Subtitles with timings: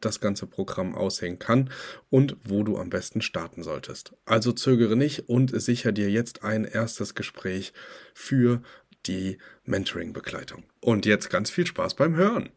[0.00, 1.70] das ganze Programm aussehen kann
[2.10, 4.14] und wo du am besten starten solltest.
[4.24, 7.72] Also zögere nicht und sicher dir jetzt ein erstes Gespräch
[8.14, 8.62] für
[9.06, 10.64] die Mentoring-Begleitung.
[10.80, 12.50] Und jetzt ganz viel Spaß beim Hören.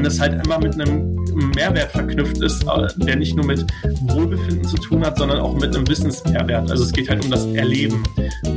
[0.00, 3.64] und es halt immer mit einem Mehrwert verknüpft ist, äh, der nicht nur mit
[4.02, 6.70] Wohlbefinden zu tun hat, sondern auch mit einem Wissensmehrwert.
[6.70, 8.02] Also es geht halt um das Erleben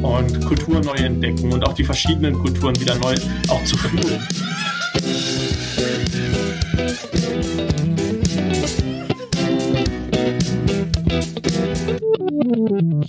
[0.02, 3.16] und Kultur neu entdecken und auch die verschiedenen Kulturen wieder neu
[3.50, 4.20] auch zu fühlen.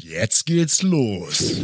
[0.03, 1.61] Jetzt geht's los.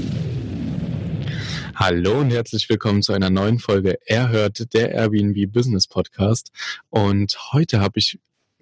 [1.83, 6.53] Hallo und herzlich willkommen zu einer neuen Folge Er hört der Airbnb Business Podcast.
[6.91, 8.19] Und heute habe ich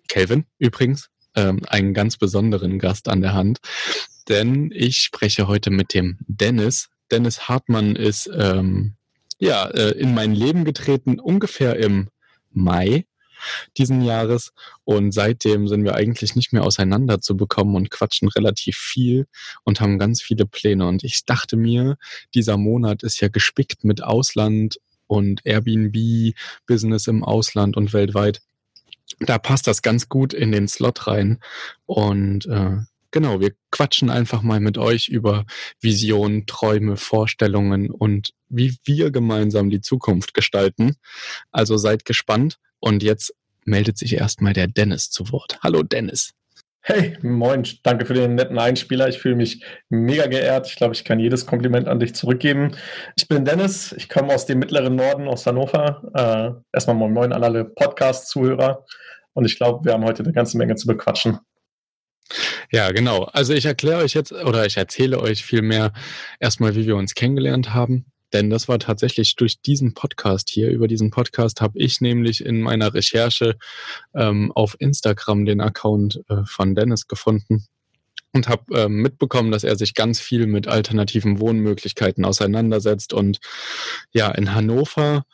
[0.07, 3.59] Kelvin übrigens ähm, einen ganz besonderen Gast an der Hand,
[4.29, 6.91] denn ich spreche heute mit dem Dennis.
[7.11, 8.95] Dennis Hartmann ist ähm,
[9.41, 12.11] ja äh, in mein Leben getreten ungefähr im
[12.53, 13.05] Mai
[13.77, 14.53] diesen Jahres.
[14.85, 19.27] Und seitdem sind wir eigentlich nicht mehr auseinander zu bekommen und quatschen relativ viel
[19.65, 20.87] und haben ganz viele Pläne.
[20.87, 21.97] Und ich dachte mir,
[22.35, 26.35] dieser Monat ist ja gespickt mit Ausland und Airbnb,
[26.67, 28.41] Business im Ausland und weltweit.
[29.21, 31.39] Da passt das ganz gut in den Slot rein.
[31.87, 32.77] Und äh,
[33.11, 35.45] genau, wir quatschen einfach mal mit euch über
[35.81, 40.97] Visionen, Träume, Vorstellungen und wie wir gemeinsam die Zukunft gestalten.
[41.51, 42.59] Also seid gespannt.
[42.81, 43.35] Und jetzt
[43.65, 45.59] meldet sich erstmal der Dennis zu Wort.
[45.63, 46.33] Hallo Dennis.
[46.81, 49.09] Hey, moin, danke für den netten Einspieler.
[49.09, 50.69] Ich fühle mich mega geehrt.
[50.69, 52.77] Ich glaube, ich kann jedes Kompliment an dich zurückgeben.
[53.17, 56.03] Ich bin Dennis, ich komme aus dem mittleren Norden, aus Hannover.
[56.15, 58.87] Äh, erstmal moin moin an alle Podcast-Zuhörer.
[59.35, 61.41] Und ich glaube, wir haben heute eine ganze Menge zu bequatschen.
[62.71, 63.25] Ja, genau.
[63.25, 65.93] Also ich erkläre euch jetzt oder ich erzähle euch vielmehr
[66.41, 68.07] erstmal, wie wir uns kennengelernt haben.
[68.33, 70.71] Denn das war tatsächlich durch diesen Podcast hier.
[70.71, 73.57] Über diesen Podcast habe ich nämlich in meiner Recherche
[74.15, 77.67] ähm, auf Instagram den Account äh, von Dennis gefunden
[78.33, 83.39] und habe ähm, mitbekommen, dass er sich ganz viel mit alternativen Wohnmöglichkeiten auseinandersetzt und
[84.13, 85.25] ja in Hannover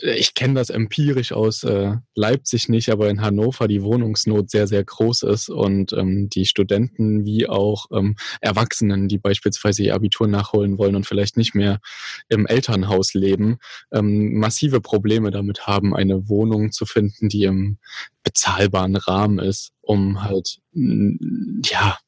[0.00, 4.84] ich kenne das empirisch aus äh, Leipzig nicht, aber in Hannover die Wohnungsnot sehr, sehr
[4.84, 10.78] groß ist und ähm, die Studenten wie auch ähm, Erwachsenen, die beispielsweise ihr Abitur nachholen
[10.78, 11.80] wollen und vielleicht nicht mehr
[12.28, 13.58] im Elternhaus leben,
[13.92, 17.78] ähm, massive Probleme damit haben, eine Wohnung zu finden, die im
[18.22, 21.98] bezahlbaren Rahmen ist, um halt ja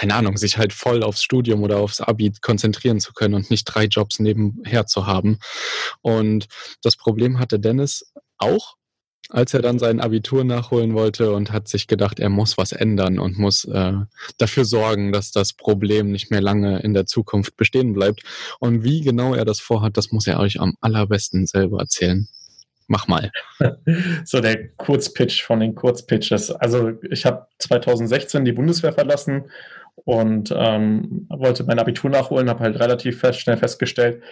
[0.00, 3.66] keine Ahnung, sich halt voll aufs Studium oder aufs Abi konzentrieren zu können und nicht
[3.66, 5.38] drei Jobs nebenher zu haben.
[6.00, 6.46] Und
[6.82, 8.76] das Problem hatte Dennis auch,
[9.28, 13.18] als er dann sein Abitur nachholen wollte und hat sich gedacht, er muss was ändern
[13.18, 13.92] und muss äh,
[14.38, 18.22] dafür sorgen, dass das Problem nicht mehr lange in der Zukunft bestehen bleibt.
[18.58, 22.26] Und wie genau er das vorhat, das muss er euch am allerbesten selber erzählen.
[22.88, 23.30] Mach mal.
[24.24, 26.50] So der Kurzpitch von den Kurzpitches.
[26.50, 29.44] Also ich habe 2016 die Bundeswehr verlassen
[30.04, 34.22] und ähm, wollte mein Abitur nachholen, habe halt relativ fest, schnell festgestellt,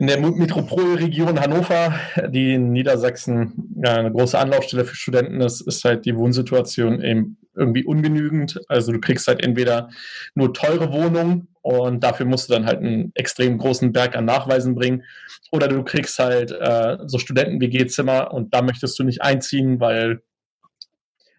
[0.00, 1.92] in der Metropolregion Hannover,
[2.28, 7.36] die in Niedersachsen ja, eine große Anlaufstelle für Studenten ist, ist halt die Wohnsituation eben
[7.56, 8.60] irgendwie ungenügend.
[8.68, 9.90] Also du kriegst halt entweder
[10.36, 14.76] nur teure Wohnungen und dafür musst du dann halt einen extrem großen Berg an Nachweisen
[14.76, 15.02] bringen.
[15.50, 20.22] Oder du kriegst halt äh, so Studenten-WG-Zimmer und da möchtest du nicht einziehen, weil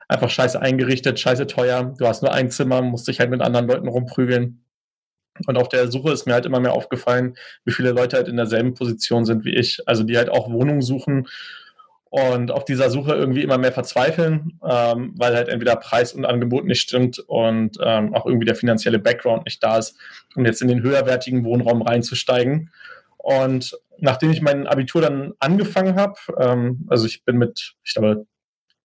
[0.09, 1.93] einfach scheiße eingerichtet, scheiße teuer.
[1.97, 4.65] Du hast nur ein Zimmer, musst dich halt mit anderen Leuten rumprügeln.
[5.47, 8.35] Und auf der Suche ist mir halt immer mehr aufgefallen, wie viele Leute halt in
[8.35, 9.87] derselben Position sind wie ich.
[9.87, 11.27] Also die halt auch Wohnungen suchen
[12.09, 16.65] und auf dieser Suche irgendwie immer mehr verzweifeln, ähm, weil halt entweder Preis und Angebot
[16.65, 19.95] nicht stimmt und ähm, auch irgendwie der finanzielle Background nicht da ist,
[20.35, 22.71] um jetzt in den höherwertigen Wohnraum reinzusteigen.
[23.17, 28.25] Und nachdem ich mein Abitur dann angefangen habe, ähm, also ich bin mit, ich glaube,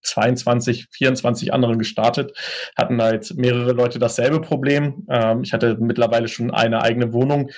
[0.04, 2.36] 22, 24 anderen gestartet,
[2.76, 5.06] hatten halt mehrere Leute dasselbe Problem.
[5.10, 7.50] Ähm, ich hatte mittlerweile schon eine eigene Wohnung,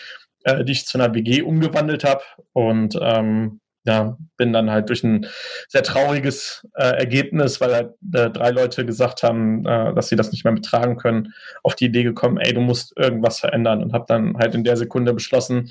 [0.44, 2.22] äh, die ich zu einer WG umgewandelt habe
[2.52, 5.26] und ähm, ja, bin dann halt durch ein
[5.68, 10.32] sehr trauriges äh, Ergebnis, weil halt äh, drei Leute gesagt haben, äh, dass sie das
[10.32, 11.32] nicht mehr betragen können,
[11.62, 14.76] auf die Idee gekommen, ey, du musst irgendwas verändern und habe dann halt in der
[14.76, 15.70] Sekunde beschlossen,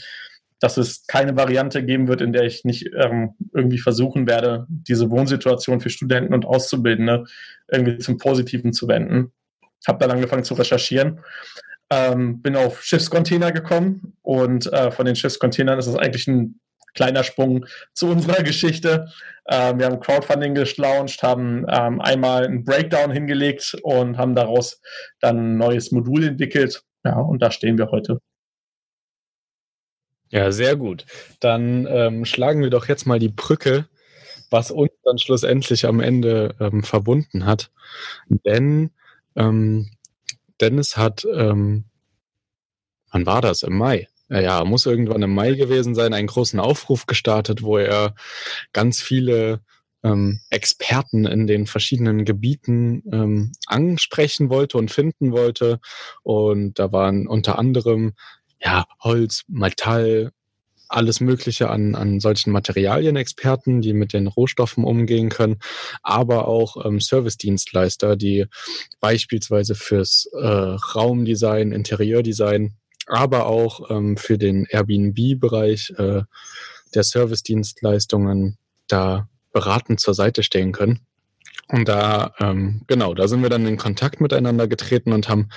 [0.66, 5.12] dass es keine Variante geben wird, in der ich nicht ähm, irgendwie versuchen werde, diese
[5.12, 7.26] Wohnsituation für Studenten und Auszubildende
[7.72, 9.32] irgendwie zum Positiven zu wenden.
[9.88, 11.20] Habe dann angefangen zu recherchieren,
[11.92, 16.60] ähm, bin auf Schiffscontainer gekommen und äh, von den Schiffscontainern ist es eigentlich ein
[16.96, 19.10] kleiner Sprung zu unserer Geschichte.
[19.48, 24.82] Ähm, wir haben Crowdfunding gelauncht, haben ähm, einmal einen Breakdown hingelegt und haben daraus
[25.20, 26.82] dann ein neues Modul entwickelt.
[27.04, 28.20] Ja, und da stehen wir heute.
[30.30, 31.06] Ja, sehr gut.
[31.40, 33.88] Dann ähm, schlagen wir doch jetzt mal die Brücke,
[34.50, 37.72] was uns dann schlussendlich am Ende ähm, verbunden hat.
[38.30, 38.92] Denn
[39.36, 39.92] ähm,
[40.62, 41.86] Dennis hat, ähm,
[43.12, 43.64] wann war das?
[43.64, 48.16] Im Mai ja, muss irgendwann im Mai gewesen sein, einen großen Aufruf gestartet, wo er
[48.74, 49.62] ganz viele
[50.04, 55.80] ähm, Experten in den verschiedenen Gebieten ähm, ansprechen wollte und finden wollte.
[56.24, 58.14] Und da waren unter anderem
[58.62, 60.32] ja Holz, Metall,
[60.88, 65.60] alles Mögliche an, an solchen Materialien-Experten, die mit den Rohstoffen umgehen können,
[66.04, 68.46] aber auch ähm, Service-Dienstleister, die
[69.00, 72.76] beispielsweise fürs äh, Raumdesign, Interieurdesign
[73.08, 76.24] aber auch ähm, für den Airbnb-Bereich äh,
[76.94, 78.58] der Service-Dienstleistungen
[78.88, 81.02] da beratend zur Seite stehen können.
[81.68, 85.50] Und da, ähm, genau, da sind wir dann in Kontakt miteinander getreten und haben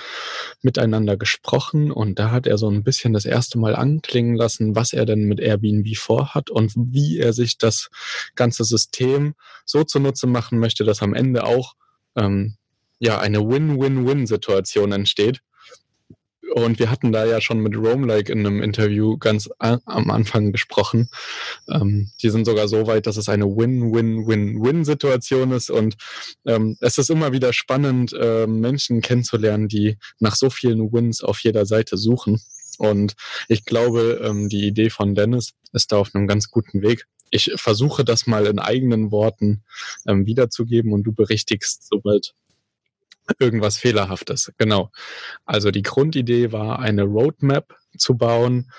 [0.62, 1.90] miteinander gesprochen.
[1.90, 5.24] Und da hat er so ein bisschen das erste Mal anklingen lassen, was er denn
[5.24, 7.90] mit Airbnb vorhat und wie er sich das
[8.36, 9.34] ganze System
[9.66, 11.74] so zunutze machen möchte, dass am Ende auch
[12.16, 12.56] ähm,
[12.98, 15.40] ja eine Win-Win-Win-Situation entsteht.
[16.64, 21.08] Und wir hatten da ja schon mit Roamlike in einem Interview ganz am Anfang gesprochen.
[21.68, 25.70] Ähm, die sind sogar so weit, dass es eine Win-Win-Win-Win-Situation ist.
[25.70, 25.96] Und
[26.46, 31.40] ähm, es ist immer wieder spannend, äh, Menschen kennenzulernen, die nach so vielen Wins auf
[31.40, 32.40] jeder Seite suchen.
[32.78, 33.14] Und
[33.48, 37.06] ich glaube, ähm, die Idee von Dennis ist da auf einem ganz guten Weg.
[37.30, 39.62] Ich versuche das mal in eigenen Worten
[40.06, 42.34] ähm, wiederzugeben und du berichtigst, sobald
[43.38, 44.52] irgendwas Fehlerhaftes.
[44.58, 44.90] Genau.
[45.44, 48.70] Also die Grundidee war, eine Roadmap zu bauen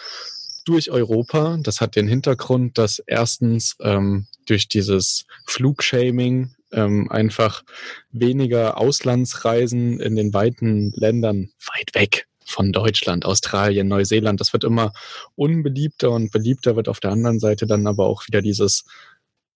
[0.65, 1.57] durch Europa.
[1.61, 7.63] Das hat den Hintergrund, dass erstens ähm, durch dieses Flugshaming ähm, einfach
[8.11, 14.91] weniger Auslandsreisen in den weiten Ländern weit weg von Deutschland, Australien, Neuseeland, das wird immer
[15.35, 18.85] unbeliebter und beliebter wird auf der anderen Seite dann aber auch wieder dieses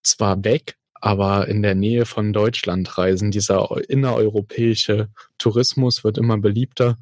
[0.04, 3.30] zwar weg, aber in der Nähe von Deutschland reisen.
[3.30, 6.98] Dieser innereuropäische Tourismus wird immer beliebter.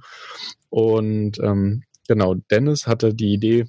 [0.71, 3.68] Und ähm, genau, Dennis hatte die Idee,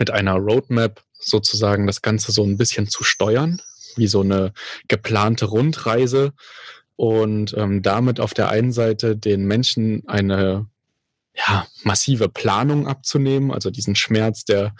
[0.00, 3.62] mit einer Roadmap sozusagen das Ganze so ein bisschen zu steuern,
[3.94, 4.52] wie so eine
[4.88, 6.32] geplante Rundreise
[6.96, 10.66] und ähm, damit auf der einen Seite den Menschen eine
[11.36, 14.74] ja, massive Planung abzunehmen, also diesen Schmerz der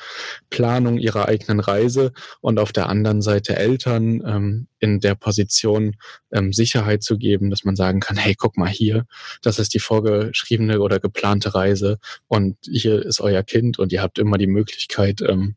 [0.49, 5.97] Planung ihrer eigenen Reise und auf der anderen Seite Eltern ähm, in der Position
[6.33, 9.07] ähm, Sicherheit zu geben, dass man sagen kann, hey, guck mal hier,
[9.43, 14.19] das ist die vorgeschriebene oder geplante Reise und hier ist euer Kind und ihr habt
[14.19, 15.57] immer die Möglichkeit, ähm,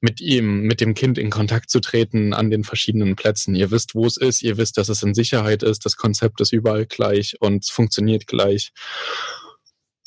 [0.00, 3.54] mit ihm, mit dem Kind in Kontakt zu treten an den verschiedenen Plätzen.
[3.54, 6.52] Ihr wisst, wo es ist, ihr wisst, dass es in Sicherheit ist, das Konzept ist
[6.52, 8.72] überall gleich und es funktioniert gleich.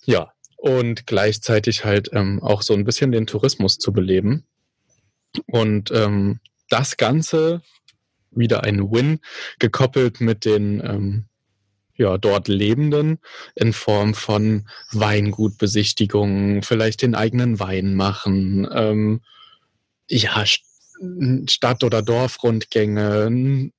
[0.05, 4.45] Ja, und gleichzeitig halt ähm, auch so ein bisschen den Tourismus zu beleben.
[5.47, 7.61] Und ähm, das Ganze
[8.31, 9.19] wieder ein Win,
[9.59, 11.25] gekoppelt mit den ähm,
[11.95, 13.19] ja, dort Lebenden
[13.55, 19.21] in Form von Weingutbesichtigungen, vielleicht den eigenen Wein machen, ähm,
[20.09, 23.71] ja, Stadt- oder Dorfrundgänge,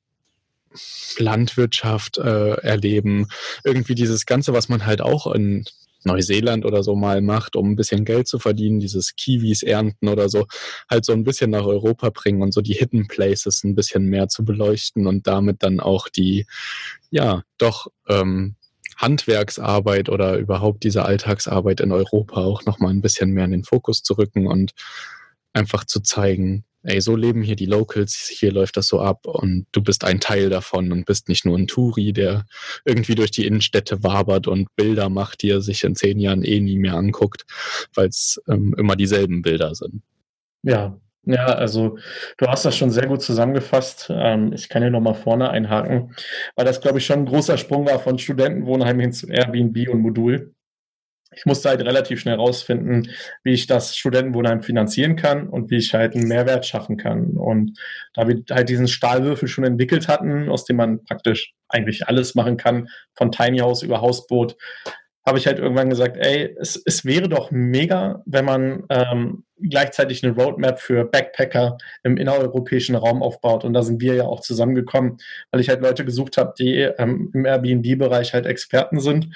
[1.18, 3.28] Landwirtschaft äh, erleben,
[3.62, 5.64] irgendwie dieses Ganze, was man halt auch in
[6.04, 10.28] Neuseeland oder so mal macht, um ein bisschen Geld zu verdienen, dieses Kiwis ernten oder
[10.28, 10.46] so,
[10.90, 14.28] halt so ein bisschen nach Europa bringen und so die Hidden Places ein bisschen mehr
[14.28, 16.46] zu beleuchten und damit dann auch die,
[17.10, 18.56] ja, doch ähm,
[18.96, 24.02] Handwerksarbeit oder überhaupt diese Alltagsarbeit in Europa auch nochmal ein bisschen mehr in den Fokus
[24.02, 24.72] zu rücken und
[25.54, 29.66] einfach zu zeigen, ey, so leben hier die Locals, hier läuft das so ab und
[29.72, 32.44] du bist ein Teil davon und bist nicht nur ein Touri, der
[32.84, 36.60] irgendwie durch die Innenstädte wabert und Bilder macht, die er sich in zehn Jahren eh
[36.60, 37.46] nie mehr anguckt,
[37.94, 40.02] weil es ähm, immer dieselben Bilder sind.
[40.62, 41.98] Ja, ja, also
[42.36, 44.08] du hast das schon sehr gut zusammengefasst.
[44.10, 46.14] Ähm, ich kann hier nochmal vorne einhaken,
[46.54, 50.00] weil das, glaube ich, schon ein großer Sprung war von Studentenwohnheim hin zu Airbnb und
[50.00, 50.54] Modul.
[51.36, 53.10] Ich musste halt relativ schnell rausfinden,
[53.42, 57.36] wie ich das Studentenwohnheim finanzieren kann und wie ich halt einen Mehrwert schaffen kann.
[57.36, 57.78] Und
[58.14, 62.56] da wir halt diesen Stahlwürfel schon entwickelt hatten, aus dem man praktisch eigentlich alles machen
[62.56, 64.56] kann, von Tiny House über Hausboot,
[65.26, 70.22] habe ich halt irgendwann gesagt, ey, es, es wäre doch mega, wenn man ähm, gleichzeitig
[70.22, 73.64] eine Roadmap für Backpacker im innereuropäischen Raum aufbaut.
[73.64, 75.18] Und da sind wir ja auch zusammengekommen,
[75.50, 79.28] weil ich halt Leute gesucht habe, die ähm, im Airbnb-Bereich halt Experten sind.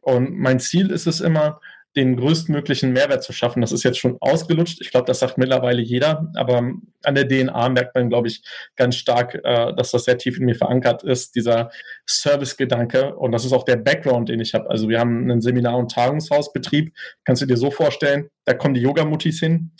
[0.00, 1.60] Und mein Ziel ist es immer,
[1.96, 3.60] den größtmöglichen Mehrwert zu schaffen.
[3.60, 4.80] Das ist jetzt schon ausgelutscht.
[4.80, 6.30] Ich glaube, das sagt mittlerweile jeder.
[6.34, 6.72] Aber
[7.04, 8.42] an der DNA merkt man, glaube ich,
[8.76, 11.70] ganz stark, äh, dass das sehr tief in mir verankert ist, dieser
[12.06, 13.14] Service-Gedanke.
[13.16, 14.68] Und das ist auch der Background, den ich habe.
[14.70, 16.94] Also wir haben einen Seminar- und Tagungshausbetrieb.
[17.24, 19.72] Kannst du dir so vorstellen, da kommen die Yoga-Mutis hin,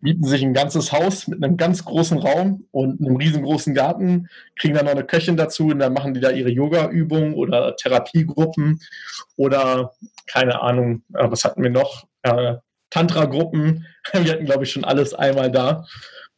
[0.00, 4.74] mieten sich ein ganzes Haus mit einem ganz großen Raum und einem riesengroßen Garten, kriegen
[4.74, 8.80] dann noch eine Köchin dazu und dann machen die da ihre Yoga-Übungen oder Therapiegruppen
[9.36, 9.92] oder
[10.26, 12.06] keine Ahnung, äh, was hatten wir noch?
[12.22, 12.56] Äh,
[12.90, 13.86] Tantra-Gruppen.
[14.12, 15.86] Wir hatten, glaube ich, schon alles einmal da.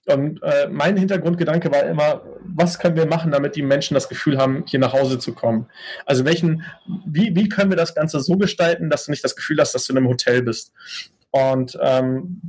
[0.06, 4.36] Und äh, mein Hintergrundgedanke war immer, was können wir machen, damit die Menschen das Gefühl
[4.36, 5.66] haben, hier nach Hause zu kommen?
[6.04, 6.62] Also welchen,
[7.06, 9.86] wie, wie können wir das Ganze so gestalten, dass du nicht das Gefühl hast, dass
[9.86, 10.72] du in einem Hotel bist?
[11.30, 12.40] Und ähm,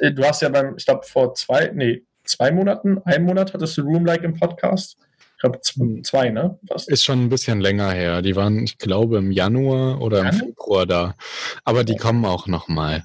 [0.00, 3.82] du hast ja beim, ich glaube, vor zwei, nee, zwei Monaten, einen Monat hattest du
[3.82, 4.96] Room Like im Podcast.
[5.36, 6.58] Ich glaube, zwei, ne?
[6.66, 6.88] Fast.
[6.88, 8.22] Ist schon ein bisschen länger her.
[8.22, 11.14] Die waren, ich glaube, im Januar oder im Februar da.
[11.62, 13.04] Aber die kommen auch nochmal.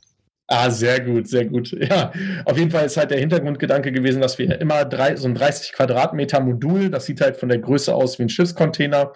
[0.56, 1.72] Ah, sehr gut, sehr gut.
[1.90, 2.12] Ja,
[2.46, 5.74] auf jeden Fall ist halt der Hintergrundgedanke gewesen, dass wir immer drei, so ein 30
[5.74, 9.14] Quadratmeter Modul, das sieht halt von der Größe aus wie ein Schiffscontainer,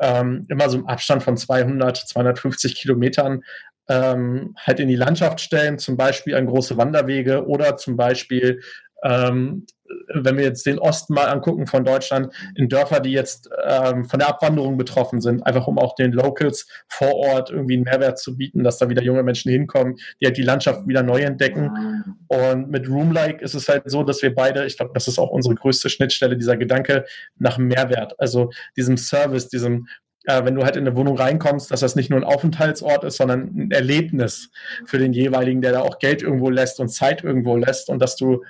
[0.00, 3.42] ähm, immer so im Abstand von 200, 250 Kilometern
[3.88, 8.60] ähm, halt in die Landschaft stellen, zum Beispiel an große Wanderwege oder zum Beispiel
[9.04, 9.66] ähm,
[10.14, 14.18] wenn wir jetzt den Osten mal angucken von Deutschland, in Dörfer, die jetzt ähm, von
[14.18, 18.36] der Abwanderung betroffen sind, einfach um auch den Locals vor Ort irgendwie einen Mehrwert zu
[18.36, 22.14] bieten, dass da wieder junge Menschen hinkommen, die halt die Landschaft wieder neu entdecken.
[22.28, 25.30] Und mit Roomlike ist es halt so, dass wir beide, ich glaube, das ist auch
[25.30, 27.04] unsere größte Schnittstelle, dieser Gedanke
[27.38, 29.86] nach Mehrwert, also diesem Service, diesem
[30.26, 33.16] äh, wenn du halt in eine Wohnung reinkommst, dass das nicht nur ein Aufenthaltsort ist,
[33.16, 34.50] sondern ein Erlebnis
[34.84, 38.16] für den jeweiligen, der da auch Geld irgendwo lässt und Zeit irgendwo lässt und dass
[38.16, 38.42] du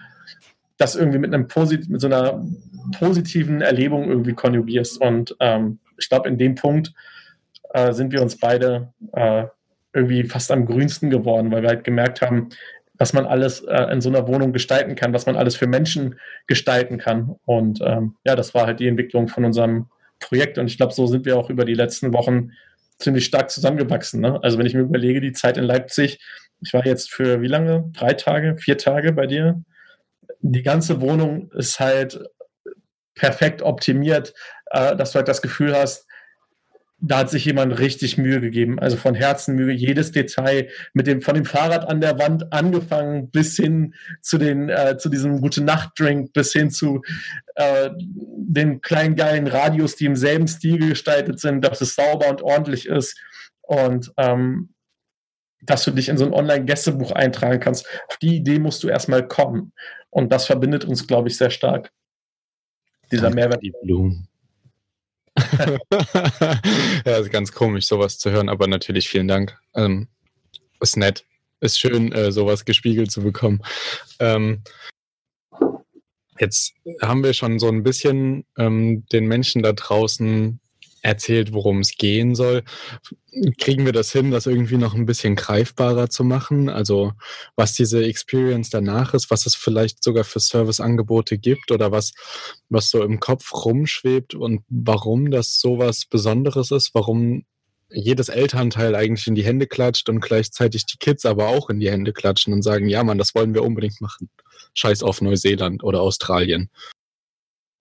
[0.81, 2.43] das irgendwie mit einem Posit mit so einer
[2.99, 5.01] positiven Erlebung irgendwie konjugierst.
[5.01, 6.95] Und ähm, ich glaube, in dem Punkt
[7.75, 9.45] äh, sind wir uns beide äh,
[9.93, 12.49] irgendwie fast am grünsten geworden, weil wir halt gemerkt haben,
[12.97, 16.19] was man alles äh, in so einer Wohnung gestalten kann, was man alles für Menschen
[16.47, 17.37] gestalten kann.
[17.45, 20.57] Und ähm, ja, das war halt die Entwicklung von unserem Projekt.
[20.57, 22.53] Und ich glaube, so sind wir auch über die letzten Wochen
[22.99, 24.23] ziemlich stark zusammengewachsen.
[24.23, 24.43] Ne?
[24.43, 26.21] Also wenn ich mir überlege, die Zeit in Leipzig,
[26.63, 27.91] ich war jetzt für wie lange?
[27.93, 29.63] Drei Tage, vier Tage bei dir
[30.40, 32.20] die ganze Wohnung ist halt
[33.14, 34.35] perfekt optimiert,
[34.70, 36.06] äh, dass du halt das Gefühl hast,
[37.02, 38.78] da hat sich jemand richtig Mühe gegeben.
[38.78, 43.30] Also von Herzen Mühe, jedes Detail mit dem, von dem Fahrrad an der Wand angefangen
[43.30, 47.00] bis hin zu den, äh, zu diesem gute Nacht Drink, bis hin zu
[47.54, 52.42] äh, den kleinen geilen Radios, die im selben Stil gestaltet sind, dass es sauber und
[52.42, 53.18] ordentlich ist.
[53.62, 54.75] Und ähm,
[55.62, 57.87] dass du dich in so ein Online-Gästebuch eintragen kannst.
[58.09, 59.73] Auf die Idee musst du erstmal kommen.
[60.11, 61.93] Und das verbindet uns, glaube ich, sehr stark.
[63.12, 63.62] Dieser Danke Mehrwert.
[63.62, 64.29] Die Blumen.
[67.05, 69.59] ja, ist ganz komisch, sowas zu hören, aber natürlich vielen Dank.
[69.75, 70.09] Ähm,
[70.81, 71.25] ist nett.
[71.61, 73.62] Ist schön, äh, sowas gespiegelt zu bekommen.
[74.19, 74.62] Ähm,
[76.38, 80.59] jetzt haben wir schon so ein bisschen ähm, den Menschen da draußen
[81.02, 82.62] erzählt, worum es gehen soll.
[83.59, 86.69] Kriegen wir das hin, das irgendwie noch ein bisschen greifbarer zu machen?
[86.69, 87.12] Also
[87.57, 92.12] was diese Experience danach ist, was es vielleicht sogar für Serviceangebote gibt oder was,
[92.69, 97.45] was so im Kopf rumschwebt und warum das so was Besonderes ist, warum
[97.92, 101.90] jedes Elternteil eigentlich in die Hände klatscht und gleichzeitig die Kids aber auch in die
[101.90, 104.30] Hände klatschen und sagen, ja Mann, das wollen wir unbedingt machen.
[104.75, 106.71] Scheiß auf Neuseeland oder Australien.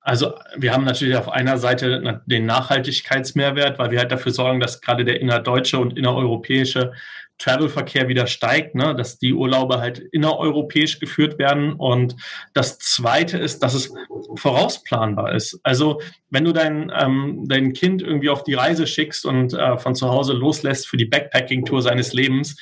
[0.01, 4.81] Also wir haben natürlich auf einer Seite den Nachhaltigkeitsmehrwert, weil wir halt dafür sorgen, dass
[4.81, 6.93] gerade der innerdeutsche und innereuropäische
[7.39, 8.93] Travelverkehr wieder steigt, ne?
[8.93, 11.73] dass die Urlaube halt innereuropäisch geführt werden.
[11.73, 12.15] Und
[12.53, 13.93] das Zweite ist, dass es
[14.35, 15.59] vorausplanbar ist.
[15.63, 19.95] Also wenn du dein, ähm, dein Kind irgendwie auf die Reise schickst und äh, von
[19.95, 22.57] zu Hause loslässt für die Backpacking-Tour seines Lebens,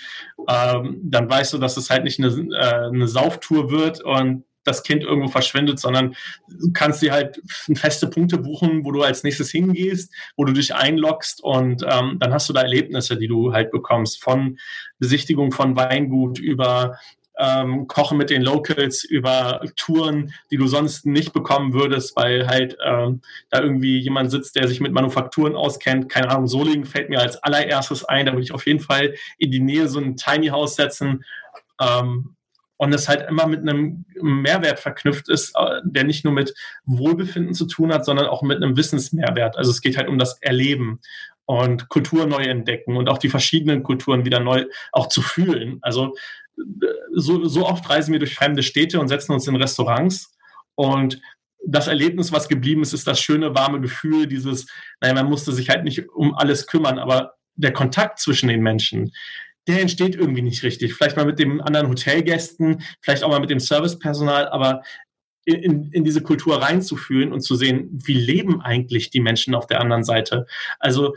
[0.48, 4.84] ähm, dann weißt du, dass es halt nicht eine, äh, eine Sauftour wird und das
[4.84, 6.16] Kind irgendwo verschwindet, sondern
[6.48, 7.42] du kannst dir halt
[7.76, 12.34] feste Punkte buchen, wo du als nächstes hingehst, wo du dich einloggst und ähm, dann
[12.34, 14.58] hast du da Erlebnisse, die du halt bekommst, von
[15.00, 16.98] Besichtigung von Weingut über
[17.38, 22.78] ähm, Kochen mit den Locals, über Touren, die du sonst nicht bekommen würdest, weil halt
[22.84, 26.10] ähm, da irgendwie jemand sitzt, der sich mit Manufakturen auskennt.
[26.10, 28.26] Keine Ahnung, Solingen fällt mir als allererstes ein.
[28.26, 31.24] Da würde ich auf jeden Fall in die Nähe so ein Tiny House setzen.
[31.80, 32.36] Ähm,
[32.78, 36.54] und es halt immer mit einem Mehrwert verknüpft ist, äh, der nicht nur mit
[36.86, 39.58] Wohlbefinden zu tun hat, sondern auch mit einem Wissensmehrwert.
[39.58, 41.00] Also es geht halt um das Erleben
[41.46, 45.80] und Kultur neu entdecken und auch die verschiedenen Kulturen wieder neu auch zu fühlen.
[45.82, 46.16] Also
[47.14, 50.36] so, so oft reisen wir durch fremde Städte und setzen uns in Restaurants
[50.76, 51.20] und
[51.66, 54.68] das Erlebnis, was geblieben ist, ist das schöne, warme Gefühl, dieses,
[55.02, 59.12] naja, man musste sich halt nicht um alles kümmern, aber der Kontakt zwischen den Menschen,
[59.68, 60.94] der entsteht irgendwie nicht richtig.
[60.94, 64.82] Vielleicht mal mit den anderen Hotelgästen, vielleicht auch mal mit dem Servicepersonal, aber
[65.46, 69.80] in, in diese Kultur reinzufühlen und zu sehen, wie leben eigentlich die Menschen auf der
[69.80, 70.46] anderen Seite.
[70.80, 71.14] Also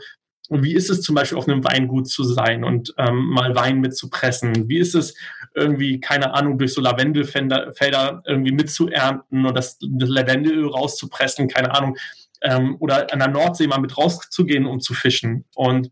[0.49, 4.67] wie ist es zum Beispiel auf einem Weingut zu sein und ähm, mal Wein mitzupressen?
[4.67, 5.15] Wie ist es
[5.55, 11.97] irgendwie, keine Ahnung, durch so Lavendelfelder irgendwie mitzuernten und das, das Lavendelöl rauszupressen, keine Ahnung,
[12.41, 15.89] ähm, oder an der Nordsee mal mit rauszugehen, um zu fischen und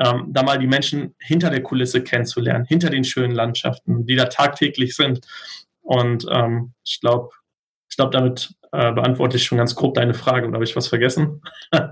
[0.00, 4.24] ähm, da mal die Menschen hinter der Kulisse kennenzulernen, hinter den schönen Landschaften, die da
[4.24, 5.20] tagtäglich sind.
[5.82, 7.30] Und ähm, ich glaube,
[7.88, 10.46] ich glaube, damit äh, beantworte ich schon ganz grob deine Frage.
[10.46, 11.42] Oder habe ich was vergessen?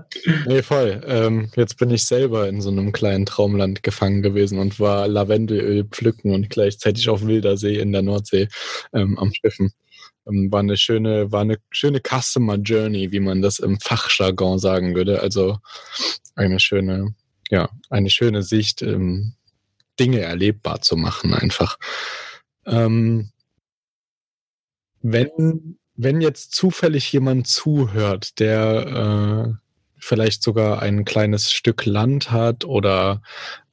[0.45, 1.01] nee, voll.
[1.05, 5.83] Ähm, jetzt bin ich selber in so einem kleinen Traumland gefangen gewesen und war Lavendelöl
[5.83, 8.47] pflücken und gleichzeitig auf wilder See in der Nordsee
[8.93, 9.73] ähm, am Schiffen.
[10.25, 14.95] Ähm, war eine schöne, war eine schöne Customer Journey, wie man das im Fachjargon sagen
[14.95, 15.21] würde.
[15.21, 15.57] Also
[16.35, 17.13] eine schöne,
[17.49, 19.33] ja, eine schöne Sicht, ähm,
[19.99, 21.77] Dinge erlebbar zu machen einfach.
[22.65, 23.31] Ähm,
[25.01, 32.65] wenn, wenn jetzt zufällig jemand zuhört, der äh, vielleicht sogar ein kleines Stück Land hat
[32.65, 33.21] oder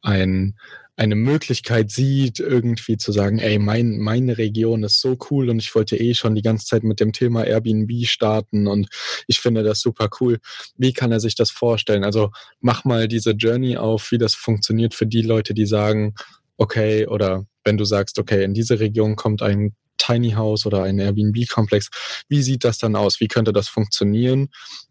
[0.03, 0.59] ein,
[0.97, 5.75] eine Möglichkeit sieht, irgendwie zu sagen, ey, mein, meine Region ist so cool und ich
[5.75, 8.89] wollte eh schon die ganze Zeit mit dem Thema Airbnb starten und
[9.27, 10.39] ich finde das super cool.
[10.77, 12.03] Wie kann er sich das vorstellen?
[12.03, 16.15] Also mach mal diese Journey auf, wie das funktioniert für die Leute, die sagen,
[16.57, 20.99] okay, oder wenn du sagst, okay, in diese Region kommt ein Tiny House oder ein
[20.99, 21.91] Airbnb-Komplex,
[22.29, 23.21] wie sieht das dann aus?
[23.21, 24.49] Wie könnte das funktionieren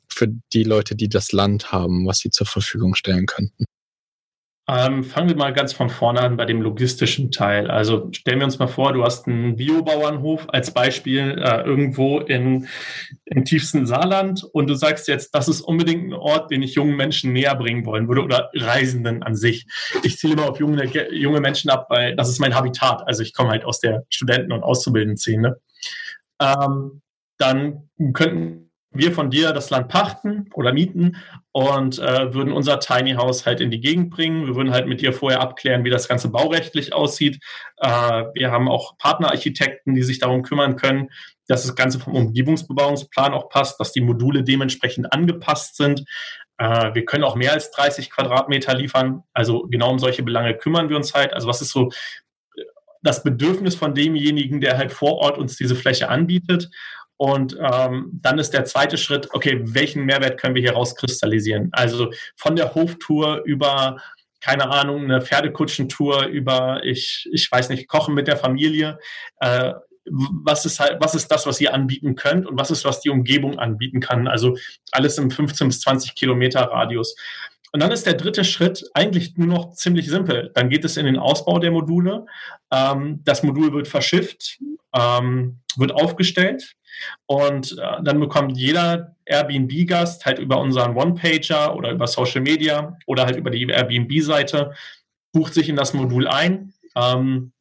[0.08, 3.66] für die Leute, die das Land haben, was sie zur Verfügung stellen könnten?
[4.68, 7.70] Ähm, fangen wir mal ganz von vorne an bei dem logistischen Teil.
[7.70, 12.68] Also stellen wir uns mal vor, du hast einen Biobauernhof als Beispiel äh, irgendwo in,
[13.26, 16.96] im tiefsten Saarland und du sagst jetzt, das ist unbedingt ein Ort, den ich jungen
[16.96, 19.68] Menschen näher bringen wollen würde oder Reisenden an sich.
[20.02, 23.08] Ich ziele immer auf junge, junge Menschen ab, weil das ist mein Habitat.
[23.08, 25.58] Also ich komme halt aus der Studenten- und Auszubildenden-Szene.
[26.42, 27.02] Ähm,
[27.38, 28.65] dann könnten
[28.98, 31.18] wir von dir das Land pachten oder mieten
[31.52, 34.48] und äh, würden unser Tiny House halt in die Gegend bringen.
[34.48, 37.40] Wir würden halt mit dir vorher abklären, wie das Ganze baurechtlich aussieht.
[37.78, 37.90] Äh,
[38.34, 41.10] wir haben auch Partnerarchitekten, die sich darum kümmern können,
[41.48, 46.06] dass das Ganze vom Umgebungsbebauungsplan auch passt, dass die Module dementsprechend angepasst sind.
[46.58, 49.24] Äh, wir können auch mehr als 30 Quadratmeter liefern.
[49.34, 51.34] Also genau um solche Belange kümmern wir uns halt.
[51.34, 51.90] Also was ist so
[53.02, 56.70] das Bedürfnis von demjenigen, der halt vor Ort uns diese Fläche anbietet
[57.18, 61.70] und ähm, dann ist der zweite Schritt, okay, welchen Mehrwert können wir hier rauskristallisieren?
[61.72, 64.02] Also von der Hoftour über,
[64.42, 69.00] keine Ahnung, eine Pferdekutschentour, über, ich, ich weiß nicht, Kochen mit der Familie.
[69.40, 69.74] Äh,
[70.08, 73.10] was ist halt, was ist das, was ihr anbieten könnt und was ist, was die
[73.10, 74.28] Umgebung anbieten kann?
[74.28, 74.56] Also
[74.92, 77.16] alles im 15 bis 20 Kilometer Radius.
[77.76, 80.50] Und dann ist der dritte Schritt eigentlich nur noch ziemlich simpel.
[80.54, 82.26] Dann geht es in den Ausbau der Module.
[82.72, 84.60] Ähm, das Modul wird verschifft,
[84.94, 86.78] ähm, wird aufgestellt
[87.26, 93.26] und äh, dann bekommt jeder Airbnb-Gast halt über unseren One-Pager oder über Social Media oder
[93.26, 94.72] halt über die Airbnb-Seite,
[95.34, 96.72] bucht sich in das Modul ein.
[96.96, 97.52] Ähm,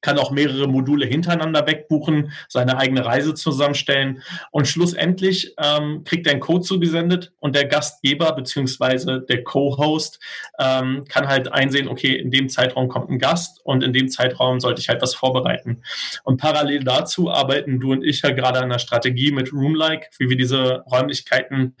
[0.00, 6.32] kann auch mehrere Module hintereinander wegbuchen, seine eigene Reise zusammenstellen und schlussendlich ähm, kriegt er
[6.32, 10.20] einen Code zugesendet und der Gastgeber beziehungsweise der Co-Host
[10.58, 14.60] ähm, kann halt einsehen, okay, in dem Zeitraum kommt ein Gast und in dem Zeitraum
[14.60, 15.82] sollte ich halt was vorbereiten.
[16.24, 20.28] Und parallel dazu arbeiten du und ich ja gerade an der Strategie mit Roomlike, wie
[20.28, 21.76] wir diese Räumlichkeiten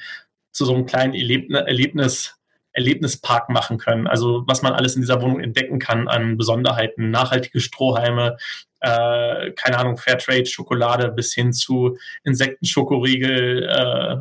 [0.52, 2.39] zu so einem kleinen Erlebnis
[2.72, 4.06] Erlebnispark machen können.
[4.06, 8.36] Also was man alles in dieser Wohnung entdecken kann an Besonderheiten, nachhaltige Strohhalme,
[8.80, 13.64] äh, keine Ahnung, Fairtrade, Schokolade bis hin zu Insektenschokoriegel.
[13.64, 14.16] Äh,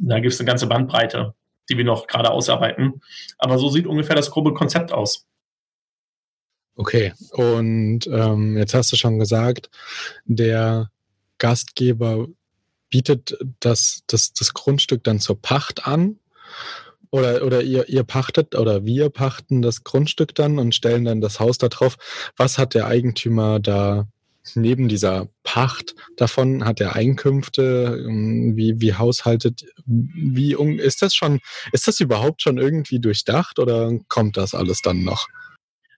[0.00, 1.34] da gibt es eine ganze Bandbreite,
[1.68, 3.00] die wir noch gerade ausarbeiten.
[3.38, 5.26] Aber so sieht ungefähr das grobe Konzept aus.
[6.76, 9.70] Okay, und ähm, jetzt hast du schon gesagt,
[10.24, 10.90] der
[11.38, 12.26] Gastgeber
[12.90, 16.18] bietet das, das, das Grundstück dann zur Pacht an
[17.14, 21.38] oder, oder ihr, ihr pachtet oder wir pachten das Grundstück dann und stellen dann das
[21.38, 21.96] Haus da drauf.
[22.36, 24.08] Was hat der Eigentümer da
[24.56, 31.38] neben dieser Pacht davon hat er Einkünfte, ähm, wie, wie haushaltet, wie ist das schon,
[31.70, 35.28] ist das überhaupt schon irgendwie durchdacht oder kommt das alles dann noch?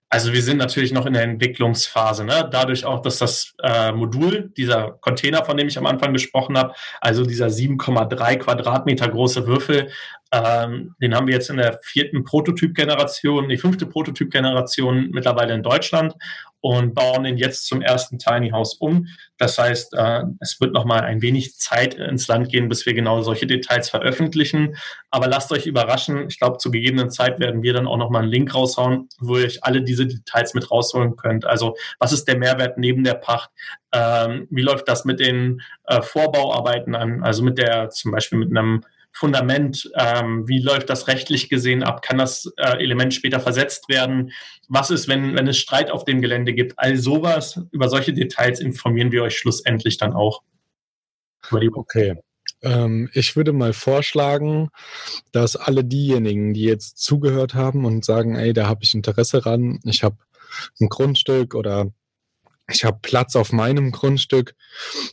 [0.08, 2.24] Also wir sind natürlich noch in der Entwicklungsphase.
[2.24, 2.48] Ne?
[2.52, 6.74] Dadurch auch, dass das äh, Modul, dieser Container, von dem ich am Anfang gesprochen habe,
[7.00, 9.90] also dieser 7,3 Quadratmeter große Würfel,
[10.36, 16.14] ähm, den haben wir jetzt in der vierten Prototyp-Generation, die fünfte Prototyp-Generation mittlerweile in Deutschland
[16.60, 19.06] und bauen den jetzt zum ersten Tiny House um.
[19.38, 22.94] Das heißt, äh, es wird noch mal ein wenig Zeit ins Land gehen, bis wir
[22.94, 24.76] genau solche Details veröffentlichen.
[25.10, 26.26] Aber lasst euch überraschen.
[26.28, 29.36] Ich glaube, zu gegebenen Zeit werden wir dann auch noch mal einen Link raushauen, wo
[29.36, 31.44] ihr euch alle diese Details mit rausholen könnt.
[31.44, 33.50] Also, was ist der Mehrwert neben der Pacht?
[33.92, 37.22] Ähm, wie läuft das mit den äh, Vorbauarbeiten an?
[37.22, 38.82] Also mit der, zum Beispiel mit einem
[39.16, 44.30] Fundament, ähm, wie läuft das rechtlich gesehen ab, kann das äh, Element später versetzt werden,
[44.68, 48.60] was ist, wenn, wenn es Streit auf dem Gelände gibt, all sowas, über solche Details
[48.60, 50.42] informieren wir euch schlussendlich dann auch.
[51.50, 52.16] Okay.
[52.60, 54.68] Ähm, ich würde mal vorschlagen,
[55.32, 59.80] dass alle diejenigen, die jetzt zugehört haben und sagen, ey, da habe ich Interesse ran,
[59.84, 60.18] ich habe
[60.78, 61.90] ein Grundstück oder
[62.70, 64.54] ich habe Platz auf meinem Grundstück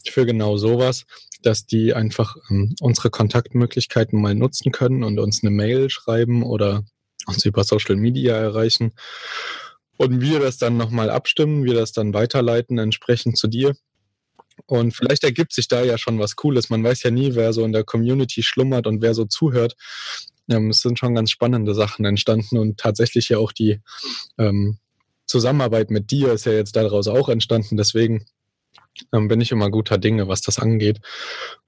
[0.08, 1.06] für genau sowas,
[1.42, 6.84] dass die einfach ähm, unsere Kontaktmöglichkeiten mal nutzen können und uns eine Mail schreiben oder
[7.28, 8.94] uns über Social Media erreichen.
[9.98, 13.76] Und wir das dann nochmal abstimmen, wir das dann weiterleiten entsprechend zu dir.
[14.66, 16.70] Und vielleicht ergibt sich da ja schon was Cooles.
[16.70, 19.76] Man weiß ja nie, wer so in der Community schlummert und wer so zuhört.
[20.50, 23.82] Ähm, es sind schon ganz spannende Sachen entstanden und tatsächlich ja auch die
[24.38, 24.80] ähm,
[25.34, 27.76] Zusammenarbeit mit dir ist ja jetzt daraus auch entstanden.
[27.76, 28.28] Deswegen
[29.12, 31.00] ähm, bin ich immer guter Dinge, was das angeht.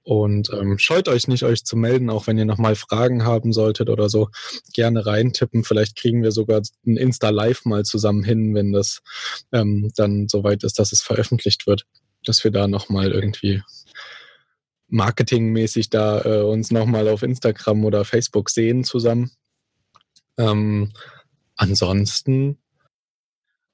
[0.04, 3.90] Und ähm, scheut euch nicht, euch zu melden, auch wenn ihr nochmal Fragen haben solltet
[3.90, 4.28] oder so.
[4.72, 5.64] Gerne reintippen.
[5.64, 9.02] Vielleicht kriegen wir sogar ein Insta-Live mal zusammen hin, wenn das
[9.50, 11.86] ähm, dann soweit ist, dass es veröffentlicht wird.
[12.24, 13.62] Dass wir da nochmal irgendwie
[14.86, 19.32] marketingmäßig da äh, uns nochmal auf Instagram oder Facebook sehen zusammen.
[20.38, 20.92] Ähm,
[21.56, 22.58] ansonsten.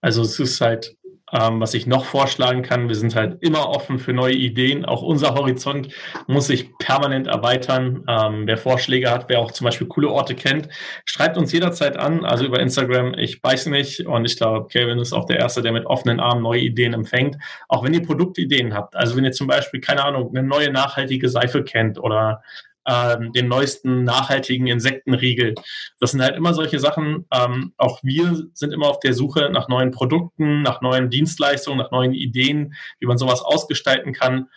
[0.02, 0.96] Also es ist halt
[1.32, 4.84] ähm, was ich noch vorschlagen kann, wir sind halt immer offen für neue Ideen.
[4.84, 5.88] Auch unser Horizont
[6.26, 8.04] muss sich permanent erweitern.
[8.06, 10.68] Ähm, wer Vorschläge hat, wer auch zum Beispiel coole Orte kennt,
[11.06, 12.24] schreibt uns jederzeit an.
[12.24, 14.06] Also über Instagram, ich beiße nicht.
[14.06, 17.38] Und ich glaube, Kevin ist auch der Erste, der mit offenen Armen neue Ideen empfängt.
[17.68, 18.94] Auch wenn ihr Produktideen habt.
[18.94, 22.42] Also wenn ihr zum Beispiel, keine Ahnung, eine neue nachhaltige Seife kennt oder
[22.86, 25.54] ähm, den neuesten nachhaltigen Insektenriegel.
[26.00, 27.26] Das sind halt immer solche Sachen.
[27.32, 31.90] Ähm, auch wir sind immer auf der Suche nach neuen Produkten, nach neuen Dienstleistungen, nach
[31.90, 34.48] neuen Ideen, wie man sowas ausgestalten kann.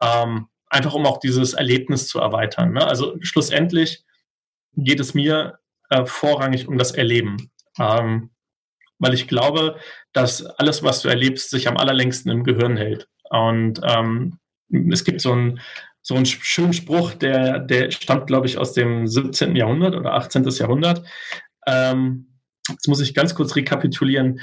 [0.00, 2.72] Ähm, einfach um auch dieses Erlebnis zu erweitern.
[2.72, 2.86] Ne?
[2.86, 4.04] Also schlussendlich
[4.76, 5.58] geht es mir
[5.90, 7.50] äh, vorrangig um das Erleben.
[7.78, 8.30] Ähm,
[8.98, 9.78] weil ich glaube,
[10.12, 13.08] dass alles, was du erlebst, sich am allerlängsten im Gehirn hält.
[13.28, 14.38] Und ähm,
[14.90, 15.60] es gibt so ein,
[16.06, 19.56] so einen schönen Spruch, der, der stammt, glaube ich, aus dem 17.
[19.56, 20.44] Jahrhundert oder 18.
[20.50, 21.02] Jahrhundert.
[21.66, 22.28] Ähm,
[22.68, 24.38] jetzt muss ich ganz kurz rekapitulieren.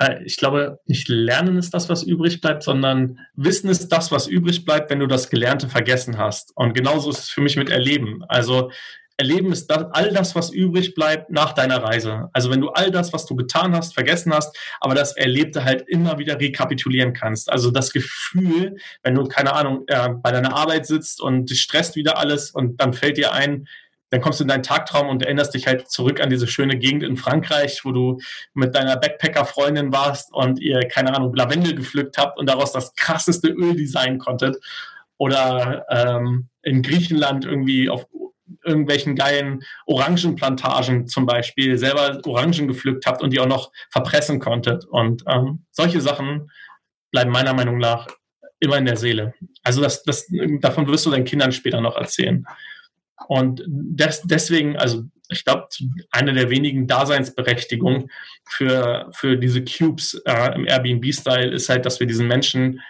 [0.00, 4.26] Äh, ich glaube, nicht Lernen ist das, was übrig bleibt, sondern Wissen ist das, was
[4.26, 6.50] übrig bleibt, wenn du das Gelernte vergessen hast.
[6.56, 8.24] Und genauso ist es für mich mit Erleben.
[8.26, 8.72] Also
[9.16, 12.28] Erleben ist das, all das, was übrig bleibt nach deiner Reise.
[12.32, 15.82] Also wenn du all das, was du getan hast, vergessen hast, aber das Erlebte halt
[15.86, 17.50] immer wieder rekapitulieren kannst.
[17.50, 21.94] Also das Gefühl, wenn du, keine Ahnung, äh, bei deiner Arbeit sitzt und dich stresst
[21.94, 23.68] wieder alles und dann fällt dir ein,
[24.10, 27.02] dann kommst du in deinen Tagtraum und erinnerst dich halt zurück an diese schöne Gegend
[27.02, 28.18] in Frankreich, wo du
[28.52, 33.48] mit deiner Backpacker-Freundin warst und ihr, keine Ahnung, Lavendel gepflückt habt und daraus das krasseste
[33.48, 34.56] Öl designen konntet.
[35.16, 38.06] Oder ähm, in Griechenland irgendwie auf
[38.64, 44.84] irgendwelchen geilen Orangenplantagen zum Beispiel selber Orangen gepflückt habt und die auch noch verpressen konntet.
[44.84, 46.50] Und ähm, solche Sachen
[47.10, 48.06] bleiben meiner Meinung nach
[48.60, 49.34] immer in der Seele.
[49.62, 50.26] Also das, das,
[50.60, 52.46] davon wirst du deinen Kindern später noch erzählen.
[53.28, 55.68] Und des, deswegen, also ich glaube,
[56.10, 58.10] eine der wenigen Daseinsberechtigungen
[58.46, 62.80] für, für diese Cubes äh, im Airbnb-Style ist halt, dass wir diesen Menschen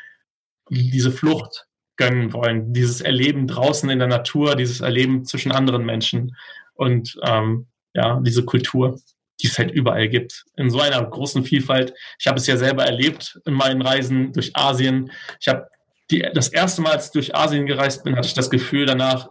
[0.70, 2.72] diese Flucht gönnen wollen.
[2.72, 6.36] Dieses Erleben draußen in der Natur, dieses Erleben zwischen anderen Menschen
[6.74, 8.98] und ähm, ja, diese Kultur,
[9.40, 10.44] die es halt überall gibt.
[10.56, 11.94] In so einer großen Vielfalt.
[12.18, 15.10] Ich habe es ja selber erlebt in meinen Reisen durch Asien.
[15.40, 15.68] Ich habe
[16.10, 19.28] die, das erste Mal, als ich durch Asien gereist bin, hatte ich das Gefühl danach,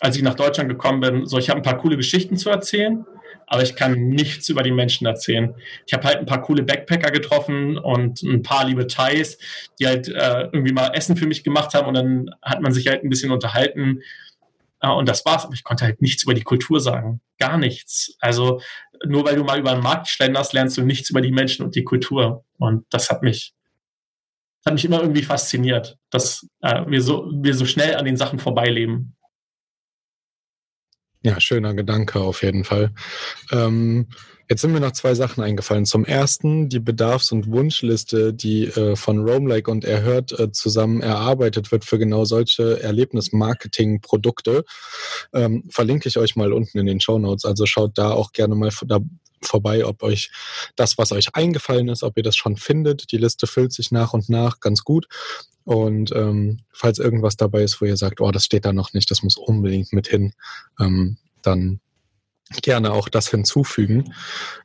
[0.00, 3.04] als ich nach Deutschland gekommen bin, so ich habe ein paar coole Geschichten zu erzählen,
[3.48, 5.54] aber ich kann nichts über die Menschen erzählen.
[5.86, 9.38] Ich habe halt ein paar coole Backpacker getroffen und ein paar liebe Thais,
[9.78, 12.86] die halt äh, irgendwie mal Essen für mich gemacht haben und dann hat man sich
[12.88, 14.02] halt ein bisschen unterhalten.
[14.80, 17.20] Äh, und das war's, aber ich konnte halt nichts über die Kultur sagen.
[17.38, 18.16] Gar nichts.
[18.20, 18.60] Also
[19.04, 21.74] nur weil du mal über den Markt schlenderst, lernst du nichts über die Menschen und
[21.74, 22.44] die Kultur.
[22.58, 23.54] Und das hat mich
[24.66, 28.38] hat mich immer irgendwie fasziniert, dass äh, wir, so, wir so schnell an den Sachen
[28.38, 29.16] vorbeileben.
[31.22, 32.92] Ja, schöner Gedanke auf jeden Fall.
[33.50, 34.06] Ähm,
[34.48, 35.84] jetzt sind mir noch zwei Sachen eingefallen.
[35.84, 41.72] Zum ersten die Bedarfs- und Wunschliste, die äh, von Roamlike und Erhört äh, zusammen erarbeitet
[41.72, 44.64] wird für genau solche Erlebnis-Marketing-Produkte.
[45.34, 47.44] Ähm, verlinke ich euch mal unten in den Show Notes.
[47.44, 49.00] Also schaut da auch gerne mal da
[49.42, 50.30] vorbei, ob euch
[50.76, 53.12] das, was euch eingefallen ist, ob ihr das schon findet.
[53.12, 55.06] Die Liste füllt sich nach und nach ganz gut.
[55.64, 59.10] Und ähm, falls irgendwas dabei ist, wo ihr sagt, oh, das steht da noch nicht,
[59.10, 60.32] das muss unbedingt mit hin,
[60.80, 61.80] ähm, dann
[62.62, 64.14] gerne auch das hinzufügen.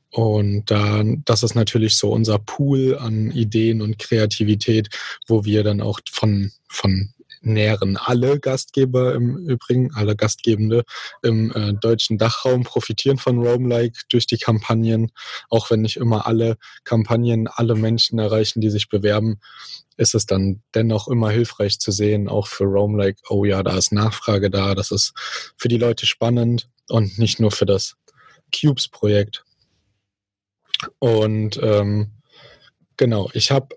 [0.10, 4.90] Und dann, das ist natürlich so unser Pool an Ideen und Kreativität,
[5.28, 7.13] wo wir dann auch von, von
[7.46, 10.84] nähren alle Gastgeber im Übrigen, alle Gastgebende
[11.22, 15.12] im äh, deutschen Dachraum profitieren von Roamlike durch die Kampagnen,
[15.50, 19.40] auch wenn nicht immer alle Kampagnen alle Menschen erreichen, die sich bewerben,
[19.98, 23.92] ist es dann dennoch immer hilfreich zu sehen, auch für Roamlike, oh ja, da ist
[23.92, 25.14] Nachfrage da, das ist
[25.58, 27.96] für die Leute spannend und nicht nur für das
[28.54, 29.44] Cubes-Projekt.
[31.00, 32.12] Und ähm,
[32.98, 33.76] genau, ich habe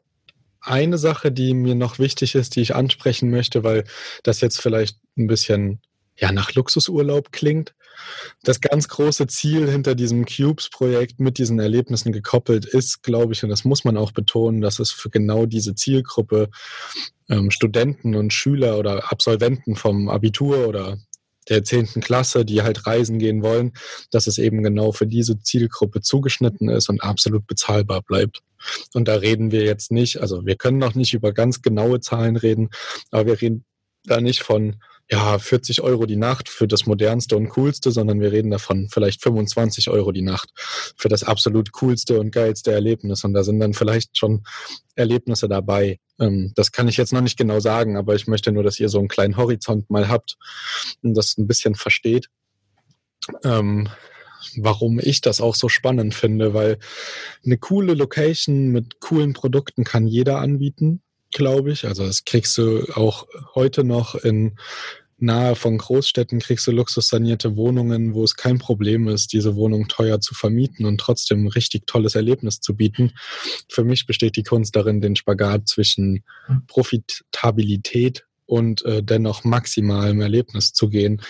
[0.66, 3.84] eine Sache, die mir noch wichtig ist, die ich ansprechen möchte, weil
[4.22, 5.80] das jetzt vielleicht ein bisschen
[6.18, 7.74] ja, nach Luxusurlaub klingt.
[8.42, 13.48] Das ganz große Ziel hinter diesem Cubes-Projekt mit diesen Erlebnissen gekoppelt ist, glaube ich, und
[13.48, 16.50] das muss man auch betonen, dass es für genau diese Zielgruppe
[17.28, 20.98] ähm, Studenten und Schüler oder Absolventen vom Abitur oder
[21.48, 23.72] der zehnten Klasse, die halt reisen gehen wollen,
[24.10, 28.42] dass es eben genau für diese Zielgruppe zugeschnitten ist und absolut bezahlbar bleibt.
[28.94, 32.36] Und da reden wir jetzt nicht, also wir können noch nicht über ganz genaue Zahlen
[32.36, 32.70] reden,
[33.10, 33.64] aber wir reden
[34.04, 34.76] da nicht von
[35.08, 39.22] ja, 40 Euro die Nacht für das modernste und coolste, sondern wir reden davon vielleicht
[39.22, 40.50] 25 Euro die Nacht
[40.96, 43.22] für das absolut coolste und geilste Erlebnis.
[43.22, 44.42] Und da sind dann vielleicht schon
[44.96, 46.00] Erlebnisse dabei.
[46.18, 48.88] Ähm, das kann ich jetzt noch nicht genau sagen, aber ich möchte nur, dass ihr
[48.88, 50.36] so einen kleinen Horizont mal habt
[51.02, 52.28] und das ein bisschen versteht.
[54.56, 56.78] Warum ich das auch so spannend finde, weil
[57.44, 61.00] eine coole Location mit coolen Produkten kann jeder anbieten
[61.32, 61.84] glaube ich.
[61.84, 64.56] Also das kriegst du auch heute noch in
[65.18, 70.20] nahe von Großstädten kriegst du luxussanierte Wohnungen, wo es kein Problem ist, diese Wohnung teuer
[70.20, 73.12] zu vermieten und trotzdem ein richtig tolles Erlebnis zu bieten.
[73.68, 76.22] Für mich besteht die Kunst darin, den Spagat zwischen
[76.66, 81.22] Profitabilität und äh, dennoch maximalem Erlebnis zu gehen.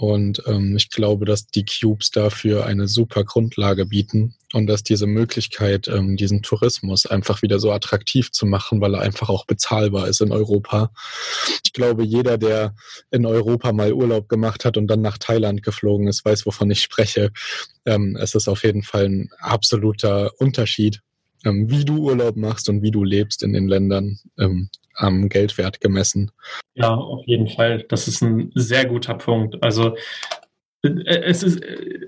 [0.00, 5.06] Und ähm, ich glaube, dass die Cubes dafür eine super Grundlage bieten und dass diese
[5.06, 10.08] Möglichkeit, ähm, diesen Tourismus einfach wieder so attraktiv zu machen, weil er einfach auch bezahlbar
[10.08, 10.90] ist in Europa.
[11.66, 12.74] Ich glaube, jeder, der
[13.10, 16.80] in Europa mal Urlaub gemacht hat und dann nach Thailand geflogen ist, weiß, wovon ich
[16.80, 17.30] spreche.
[17.84, 21.02] Ähm, es ist auf jeden Fall ein absoluter Unterschied,
[21.44, 24.18] ähm, wie du Urlaub machst und wie du lebst in den Ländern.
[25.00, 26.30] Am Geldwert gemessen.
[26.74, 27.84] Ja, auf jeden Fall.
[27.88, 29.62] Das ist ein sehr guter Punkt.
[29.62, 29.96] Also
[30.82, 31.62] äh, es ist,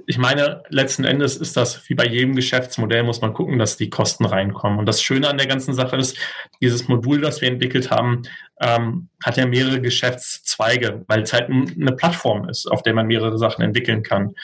[0.07, 3.91] ich meine, letzten Endes ist das wie bei jedem Geschäftsmodell, muss man gucken, dass die
[3.91, 4.79] Kosten reinkommen.
[4.79, 6.17] Und das Schöne an der ganzen Sache ist,
[6.61, 8.23] dieses Modul, das wir entwickelt haben,
[8.61, 13.39] ähm, hat ja mehrere Geschäftszweige, weil es halt eine Plattform ist, auf der man mehrere
[13.39, 14.35] Sachen entwickeln kann.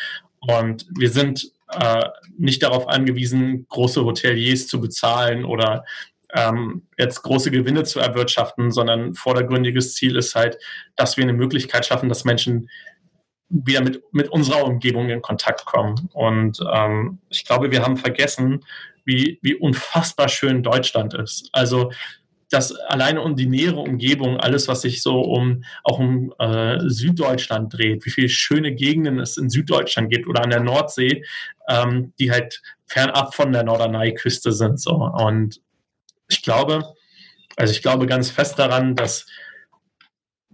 [0.41, 2.05] Und wir sind äh,
[2.37, 5.85] nicht darauf angewiesen, große Hoteliers zu bezahlen oder
[6.35, 10.59] ähm, jetzt große Gewinne zu erwirtschaften, sondern vordergründiges Ziel ist halt,
[10.97, 12.69] dass wir eine Möglichkeit schaffen, dass Menschen
[13.49, 16.11] wieder mit, mit unserer Umgebung in Kontakt kommen.
[16.13, 18.65] Und ähm, ich glaube, wir haben vergessen,
[19.05, 21.49] wie, wie unfassbar schön Deutschland ist.
[21.53, 21.91] Also
[22.51, 27.75] das alleine um die nähere Umgebung, alles, was sich so um auch um äh, Süddeutschland
[27.75, 31.25] dreht, wie viele schöne Gegenden es in Süddeutschland gibt oder an der Nordsee,
[31.69, 34.81] ähm, die halt fernab von der Norderney-Küste sind.
[34.81, 34.93] So.
[34.93, 35.61] Und
[36.29, 36.95] ich glaube,
[37.57, 39.27] also ich glaube ganz fest daran, dass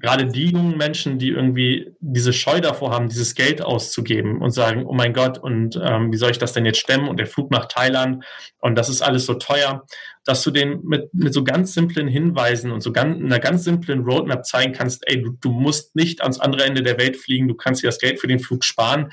[0.04, 4.84] gerade die jungen Menschen, die irgendwie diese Scheu davor haben, dieses Geld auszugeben und sagen,
[4.84, 7.08] oh mein Gott, und ähm, wie soll ich das denn jetzt stemmen?
[7.08, 8.24] Und der Flug nach Thailand
[8.58, 9.86] und das ist alles so teuer,
[10.24, 14.00] dass du den mit, mit so ganz simplen Hinweisen und so ganz, einer ganz simplen
[14.00, 17.54] Roadmap zeigen kannst, ey, du, du musst nicht ans andere Ende der Welt fliegen, du
[17.54, 19.10] kannst dir das Geld für den Flug sparen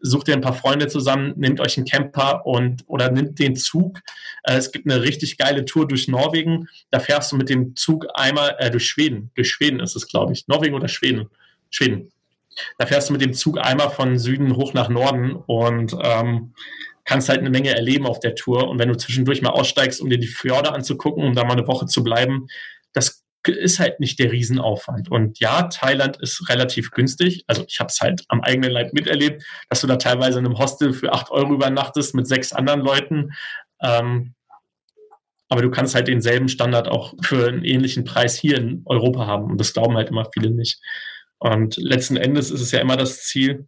[0.00, 4.00] sucht ihr ein paar Freunde zusammen, nehmt euch einen Camper und oder nimmt den Zug.
[4.44, 6.68] Äh, es gibt eine richtig geile Tour durch Norwegen.
[6.90, 9.30] Da fährst du mit dem Zug einmal äh, durch Schweden.
[9.34, 10.46] Durch Schweden ist es, glaube ich.
[10.48, 11.28] Norwegen oder Schweden?
[11.70, 12.12] Schweden.
[12.78, 16.54] Da fährst du mit dem Zug einmal von Süden hoch nach Norden und ähm,
[17.04, 18.68] kannst halt eine Menge erleben auf der Tour.
[18.68, 21.66] Und wenn du zwischendurch mal aussteigst, um dir die Fjorde anzugucken, um da mal eine
[21.66, 22.48] Woche zu bleiben,
[22.92, 25.10] das ist halt nicht der Riesenaufwand.
[25.10, 27.44] Und ja, Thailand ist relativ günstig.
[27.46, 30.58] Also ich habe es halt am eigenen Leib miterlebt, dass du da teilweise in einem
[30.58, 33.32] Hostel für acht Euro übernachtest mit sechs anderen Leuten.
[33.82, 34.34] Ähm,
[35.48, 39.50] aber du kannst halt denselben Standard auch für einen ähnlichen Preis hier in Europa haben.
[39.50, 40.80] Und das glauben halt immer viele nicht.
[41.38, 43.66] Und letzten Endes ist es ja immer das Ziel,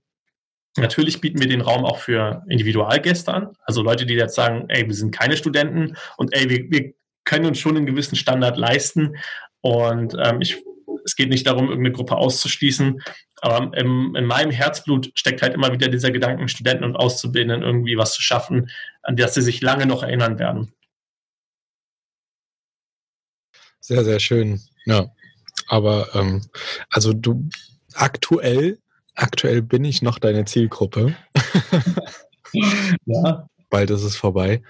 [0.77, 4.87] Natürlich bieten wir den Raum auch für Individualgäste an, also Leute, die jetzt sagen, ey,
[4.87, 9.17] wir sind keine Studenten und ey, wir, wir können uns schon einen gewissen Standard leisten.
[9.62, 10.62] Und ähm, ich,
[11.05, 13.03] es geht nicht darum, irgendeine Gruppe auszuschließen,
[13.42, 17.96] aber im, in meinem Herzblut steckt halt immer wieder dieser Gedanken, Studenten und Auszubildenden irgendwie
[17.96, 18.70] was zu schaffen,
[19.03, 20.73] an das sie sich lange noch erinnern werden.
[23.81, 24.61] Sehr, sehr schön.
[24.85, 25.11] Ja.
[25.66, 26.42] Aber ähm,
[26.90, 27.49] also du
[27.94, 28.79] aktuell,
[29.14, 31.16] aktuell bin ich noch deine Zielgruppe.
[33.07, 33.49] ja.
[33.68, 34.62] Bald ist es vorbei.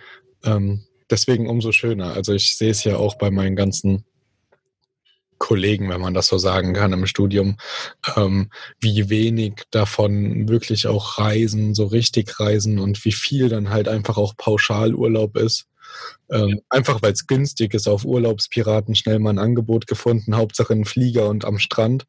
[0.44, 2.12] Ähm, deswegen umso schöner.
[2.12, 4.04] Also ich sehe es ja auch bei meinen ganzen
[5.40, 7.56] Kollegen, wenn man das so sagen kann, im Studium,
[8.16, 13.88] ähm, wie wenig davon wirklich auch reisen, so richtig reisen und wie viel dann halt
[13.88, 15.66] einfach auch Pauschalurlaub ist.
[16.30, 20.84] Ähm, einfach weil es günstig ist, auf Urlaubspiraten schnell mal ein Angebot gefunden, Hauptsache ein
[20.84, 22.06] Flieger und am Strand.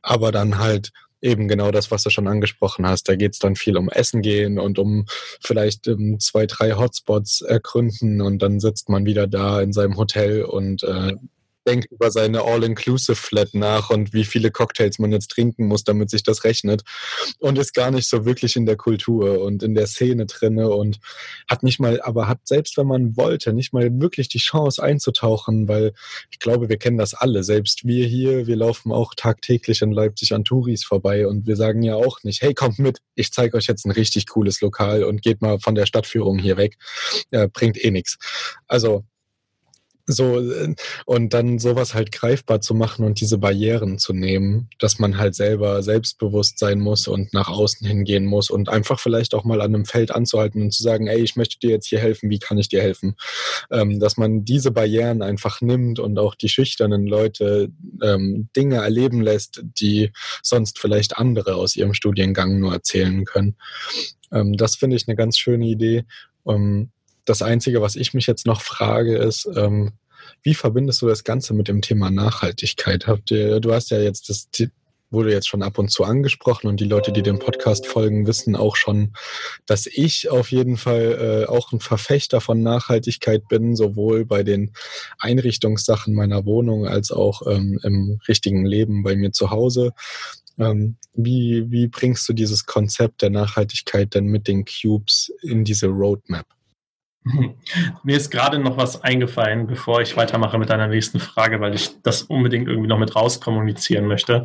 [0.00, 3.08] Aber dann halt eben genau das, was du schon angesprochen hast.
[3.08, 5.04] Da geht es dann viel um Essen gehen und um
[5.42, 10.44] vielleicht um, zwei, drei Hotspots ergründen und dann sitzt man wieder da in seinem Hotel
[10.44, 11.16] und äh,
[11.66, 16.22] denkt über seine All-Inclusive-Flat nach und wie viele Cocktails man jetzt trinken muss, damit sich
[16.22, 16.82] das rechnet.
[17.38, 20.98] Und ist gar nicht so wirklich in der Kultur und in der Szene drinne und
[21.48, 25.68] hat nicht mal, aber hat selbst wenn man wollte, nicht mal wirklich die Chance einzutauchen,
[25.68, 25.92] weil
[26.30, 27.44] ich glaube, wir kennen das alle.
[27.44, 31.82] Selbst wir hier, wir laufen auch tagtäglich in Leipzig an Touris vorbei und wir sagen
[31.82, 35.22] ja auch nicht, hey, kommt mit, ich zeige euch jetzt ein richtig cooles Lokal und
[35.22, 36.76] geht mal von der Stadtführung hier weg.
[37.30, 38.18] Ja, bringt eh nichts.
[38.66, 39.04] Also
[40.10, 40.74] so, äh,
[41.06, 45.34] und dann sowas halt greifbar zu machen und diese Barrieren zu nehmen, dass man halt
[45.34, 49.74] selber selbstbewusst sein muss und nach außen hingehen muss und einfach vielleicht auch mal an
[49.74, 52.58] einem Feld anzuhalten und zu sagen, ey, ich möchte dir jetzt hier helfen, wie kann
[52.58, 53.14] ich dir helfen?
[53.70, 57.70] Ähm, dass man diese Barrieren einfach nimmt und auch die schüchternen Leute
[58.02, 60.10] ähm, Dinge erleben lässt, die
[60.42, 63.56] sonst vielleicht andere aus ihrem Studiengang nur erzählen können.
[64.32, 66.04] Ähm, das finde ich eine ganz schöne Idee.
[66.46, 66.90] Ähm,
[67.24, 69.92] das Einzige, was ich mich jetzt noch frage, ist, ähm,
[70.42, 73.06] wie verbindest du das Ganze mit dem Thema Nachhaltigkeit?
[73.06, 74.48] Habt ihr, du hast ja jetzt das
[75.10, 78.56] wurde jetzt schon ab und zu angesprochen und die Leute, die dem Podcast folgen, wissen
[78.56, 79.12] auch schon,
[79.66, 84.72] dass ich auf jeden Fall äh, auch ein Verfechter von Nachhaltigkeit bin, sowohl bei den
[85.18, 89.92] Einrichtungssachen meiner Wohnung als auch ähm, im richtigen Leben bei mir zu Hause.
[90.58, 95.88] Ähm, wie, wie bringst du dieses Konzept der Nachhaltigkeit denn mit den Cubes in diese
[95.88, 96.46] Roadmap?
[98.02, 101.90] Mir ist gerade noch was eingefallen, bevor ich weitermache mit deiner nächsten Frage, weil ich
[102.02, 104.44] das unbedingt irgendwie noch mit rauskommunizieren möchte.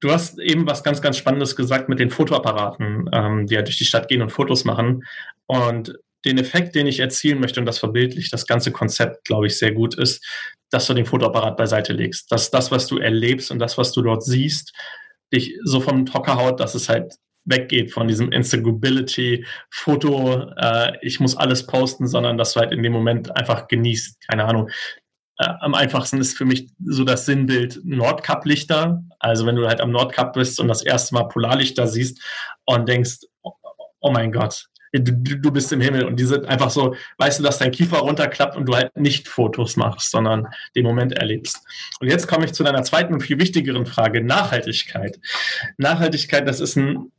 [0.00, 3.78] Du hast eben was ganz, ganz Spannendes gesagt mit den Fotoapparaten, ähm, die ja durch
[3.78, 5.04] die Stadt gehen und Fotos machen.
[5.46, 9.58] Und den Effekt, den ich erzielen möchte und das verbildlicht das ganze Konzept, glaube ich,
[9.58, 10.24] sehr gut ist,
[10.70, 12.32] dass du den Fotoapparat beiseite legst.
[12.32, 14.72] Dass das, was du erlebst und das, was du dort siehst,
[15.32, 21.36] dich so vom Hocker haut, dass es halt weggeht von diesem Instagability-Foto, äh, ich muss
[21.36, 24.26] alles posten, sondern dass du halt in dem Moment einfach genießt.
[24.28, 24.70] Keine Ahnung.
[25.38, 29.02] Äh, am einfachsten ist für mich so das Sinnbild Nordkap-Lichter.
[29.18, 32.20] Also wenn du halt am Nordkap bist und das erste Mal Polarlichter siehst
[32.64, 33.52] und denkst, oh,
[34.00, 37.42] oh mein Gott, Du, du, bist im Himmel und die sind einfach so, weißt du,
[37.42, 41.60] dass dein Kiefer runterklappt und du halt nicht Fotos machst, sondern den Moment erlebst.
[41.98, 45.18] Und jetzt komme ich zu deiner zweiten und viel wichtigeren Frage, Nachhaltigkeit.
[45.78, 47.10] Nachhaltigkeit, das ist ein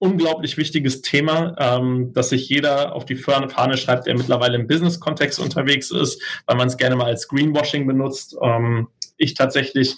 [0.00, 5.38] unglaublich wichtiges Thema, ähm, dass sich jeder auf die Fahne schreibt, der mittlerweile im Business-Kontext
[5.38, 8.34] unterwegs ist, weil man es gerne mal als Greenwashing benutzt.
[8.42, 9.96] Ähm, ich tatsächlich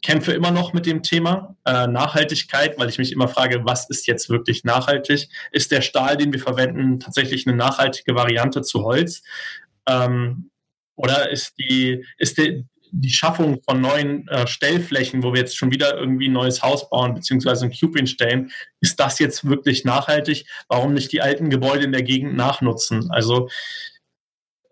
[0.00, 4.06] kämpfe immer noch mit dem Thema äh, Nachhaltigkeit, weil ich mich immer frage, was ist
[4.06, 5.28] jetzt wirklich nachhaltig?
[5.52, 9.22] Ist der Stahl, den wir verwenden, tatsächlich eine nachhaltige Variante zu Holz?
[9.86, 10.50] Ähm,
[10.96, 15.70] oder ist die, ist der, die Schaffung von neuen äh, Stellflächen, wo wir jetzt schon
[15.70, 20.46] wieder irgendwie ein neues Haus bauen, beziehungsweise ein Cube hinstellen, ist das jetzt wirklich nachhaltig?
[20.68, 23.10] Warum nicht die alten Gebäude in der Gegend nachnutzen?
[23.10, 23.48] Also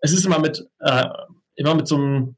[0.01, 1.05] es ist immer mit, äh,
[1.55, 2.35] immer mit so einem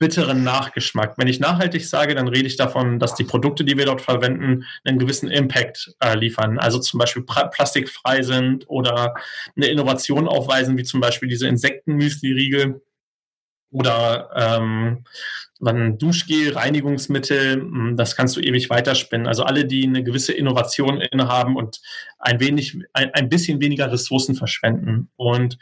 [0.00, 1.16] bitteren Nachgeschmack.
[1.18, 4.64] Wenn ich nachhaltig sage, dann rede ich davon, dass die Produkte, die wir dort verwenden,
[4.84, 6.58] einen gewissen Impact äh, liefern.
[6.58, 9.14] Also zum Beispiel plastikfrei sind oder
[9.54, 12.80] eine Innovation aufweisen, wie zum Beispiel diese Insektenmüsli-Riegel
[13.70, 15.04] oder ähm,
[15.60, 19.26] dann Duschgel, Reinigungsmittel, hm, das kannst du ewig weiterspinnen.
[19.26, 21.80] Also alle, die eine gewisse Innovation innehaben und
[22.18, 25.10] ein wenig, ein, ein bisschen weniger Ressourcen verschwenden.
[25.16, 25.58] Und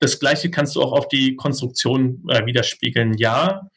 [0.00, 3.14] das Gleiche kannst du auch auf die Konstruktion äh, widerspiegeln.
[3.18, 3.68] Ja,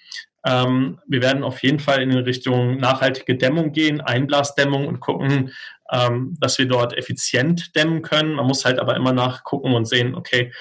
[0.46, 5.52] ähm, wir werden auf jeden Fall in Richtung nachhaltige Dämmung gehen, Einblasdämmung und gucken,
[5.92, 8.36] ähm, dass wir dort effizient dämmen können.
[8.36, 10.54] Man muss halt aber immer nachgucken und sehen, okay,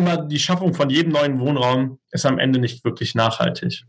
[0.00, 3.84] immer die Schaffung von jedem neuen Wohnraum ist am Ende nicht wirklich nachhaltig.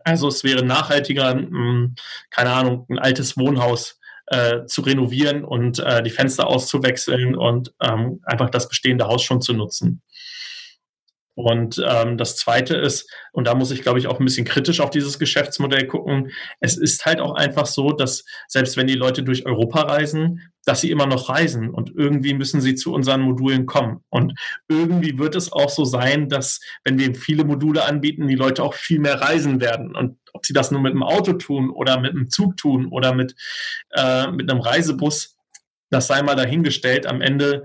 [0.00, 1.94] Also es wäre nachhaltiger, mh, hm,
[2.30, 8.20] keine Ahnung, ein altes Wohnhaus äh, zu renovieren und äh, die Fenster auszuwechseln und ähm,
[8.24, 10.02] einfach das bestehende Haus schon zu nutzen.
[11.34, 14.80] Und ähm, das Zweite ist, und da muss ich, glaube ich, auch ein bisschen kritisch
[14.80, 16.30] auf dieses Geschäftsmodell gucken,
[16.60, 20.80] es ist halt auch einfach so, dass selbst wenn die Leute durch Europa reisen, dass
[20.80, 24.02] sie immer noch reisen und irgendwie müssen sie zu unseren Modulen kommen.
[24.10, 28.62] Und irgendwie wird es auch so sein, dass wenn wir viele Module anbieten, die Leute
[28.62, 29.94] auch viel mehr reisen werden.
[29.94, 33.12] Und ob sie das nur mit dem Auto tun oder mit einem Zug tun oder
[33.12, 33.34] mit,
[33.90, 35.36] äh, mit einem Reisebus,
[35.90, 37.06] das sei mal dahingestellt.
[37.06, 37.64] Am Ende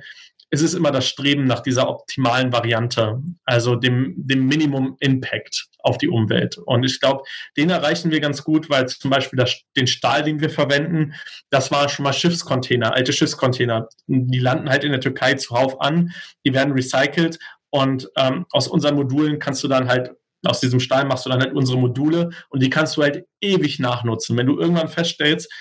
[0.52, 5.98] ist es immer das Streben nach dieser optimalen Variante, also dem, dem Minimum Impact auf
[5.98, 6.58] die Umwelt.
[6.58, 7.24] Und ich glaube,
[7.56, 11.14] den erreichen wir ganz gut, weil zum Beispiel das, den Stahl, den wir verwenden,
[11.50, 13.88] das war schon mal Schiffscontainer, alte Schiffscontainer.
[14.08, 16.12] Die landen halt in der Türkei zuhauf an,
[16.46, 17.38] die werden recycelt
[17.70, 20.12] und ähm, aus unseren Modulen kannst du dann halt
[20.46, 23.80] aus diesem Stahl machst du dann halt unsere Module und die kannst du halt ewig
[23.80, 24.38] nachnutzen.
[24.38, 25.52] Wenn du irgendwann feststellst,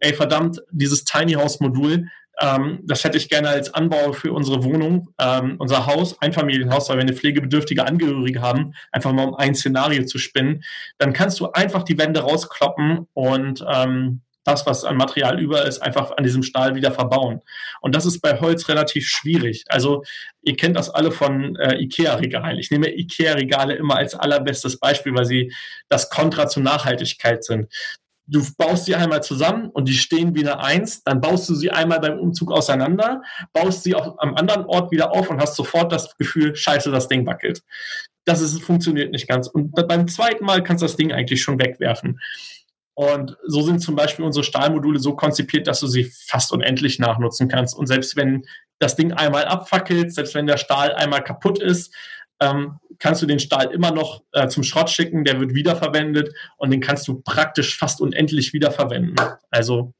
[0.00, 2.08] ey verdammt, dieses Tiny House Modul,
[2.40, 6.96] ähm, das hätte ich gerne als Anbau für unsere Wohnung, ähm, unser Haus, Einfamilienhaus, weil
[6.96, 10.62] wir eine pflegebedürftige Angehörige haben, einfach mal um ein Szenario zu spinnen.
[10.98, 15.80] Dann kannst du einfach die Wände rauskloppen und ähm, das, was an Material über ist,
[15.80, 17.40] einfach an diesem Stahl wieder verbauen.
[17.80, 19.64] Und das ist bei Holz relativ schwierig.
[19.68, 20.02] Also
[20.42, 22.58] ihr kennt das alle von äh, IKEA-Regalen.
[22.58, 25.52] Ich nehme IKEA-Regale immer als allerbestes Beispiel, weil sie
[25.88, 27.72] das Kontra zur Nachhaltigkeit sind
[28.26, 31.70] du baust sie einmal zusammen und die stehen wie eine Eins, dann baust du sie
[31.70, 33.22] einmal beim Umzug auseinander,
[33.52, 37.08] baust sie auch am anderen Ort wieder auf und hast sofort das Gefühl, scheiße, das
[37.08, 37.62] Ding wackelt.
[38.24, 39.48] Das ist, funktioniert nicht ganz.
[39.48, 42.20] Und beim zweiten Mal kannst du das Ding eigentlich schon wegwerfen.
[42.94, 47.48] Und so sind zum Beispiel unsere Stahlmodule so konzipiert, dass du sie fast unendlich nachnutzen
[47.48, 47.76] kannst.
[47.76, 48.44] Und selbst wenn
[48.78, 51.92] das Ding einmal abfackelt, selbst wenn der Stahl einmal kaputt ist,
[52.40, 56.70] ähm, kannst du den Stahl immer noch äh, zum Schrott schicken, der wird wiederverwendet und
[56.70, 59.16] den kannst du praktisch fast unendlich wiederverwenden.
[59.50, 59.92] Also.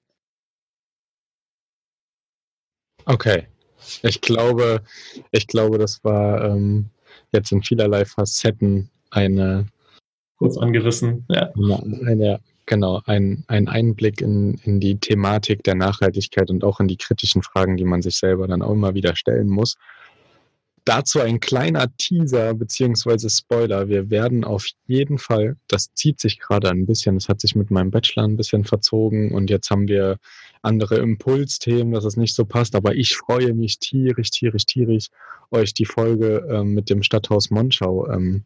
[3.05, 3.49] Okay.
[4.03, 4.83] Ich glaube,
[5.31, 6.91] ich glaube, das war ähm,
[7.33, 9.67] jetzt in vielerlei Facetten eine
[10.39, 11.25] kurz angerissen.
[11.29, 11.53] Ja.
[12.07, 16.97] Eine, genau, ein, ein Einblick in, in die Thematik der Nachhaltigkeit und auch in die
[16.97, 19.77] kritischen Fragen, die man sich selber dann auch immer wieder stellen muss.
[20.85, 23.89] Dazu ein kleiner Teaser beziehungsweise Spoiler.
[23.89, 27.71] Wir werden auf jeden Fall, das zieht sich gerade ein bisschen, das hat sich mit
[27.71, 30.19] meinem Bachelor ein bisschen verzogen und jetzt haben wir
[30.61, 35.09] andere Impulsthemen, dass es nicht so passt, aber ich freue mich tierisch, tierisch, tierisch,
[35.51, 38.45] euch die Folge ähm, mit dem Stadthaus Monschau ähm,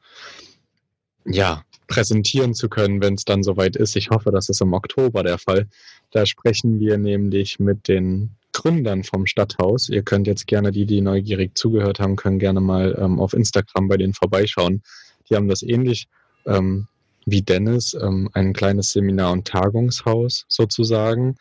[1.24, 3.96] ja, präsentieren zu können, wenn es dann soweit ist.
[3.96, 5.68] Ich hoffe, das ist im Oktober der Fall.
[6.10, 9.88] Da sprechen wir nämlich mit den Gründern vom Stadthaus.
[9.88, 13.86] Ihr könnt jetzt gerne, die, die neugierig zugehört haben, können gerne mal ähm, auf Instagram
[13.86, 14.82] bei denen vorbeischauen.
[15.30, 16.08] Die haben das ähnlich
[16.44, 16.88] ähm,
[17.24, 21.36] wie Dennis, ähm, ein kleines Seminar- und Tagungshaus sozusagen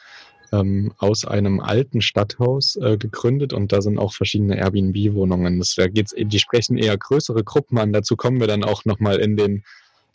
[0.54, 5.64] ähm, aus einem alten Stadthaus äh, gegründet und da sind auch verschiedene Airbnb-Wohnungen.
[5.76, 7.94] Da geht's, die sprechen eher größere Gruppen an.
[7.94, 9.64] Dazu kommen wir dann auch nochmal in den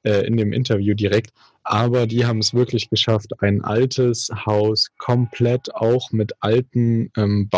[0.05, 1.33] äh, in dem Interview direkt.
[1.65, 7.49] Aber die haben es wirklich geschafft, ein altes Haus komplett auch mit alten ähm,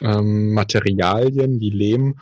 [0.00, 2.16] Baumaterialien ähm, wie Lehm,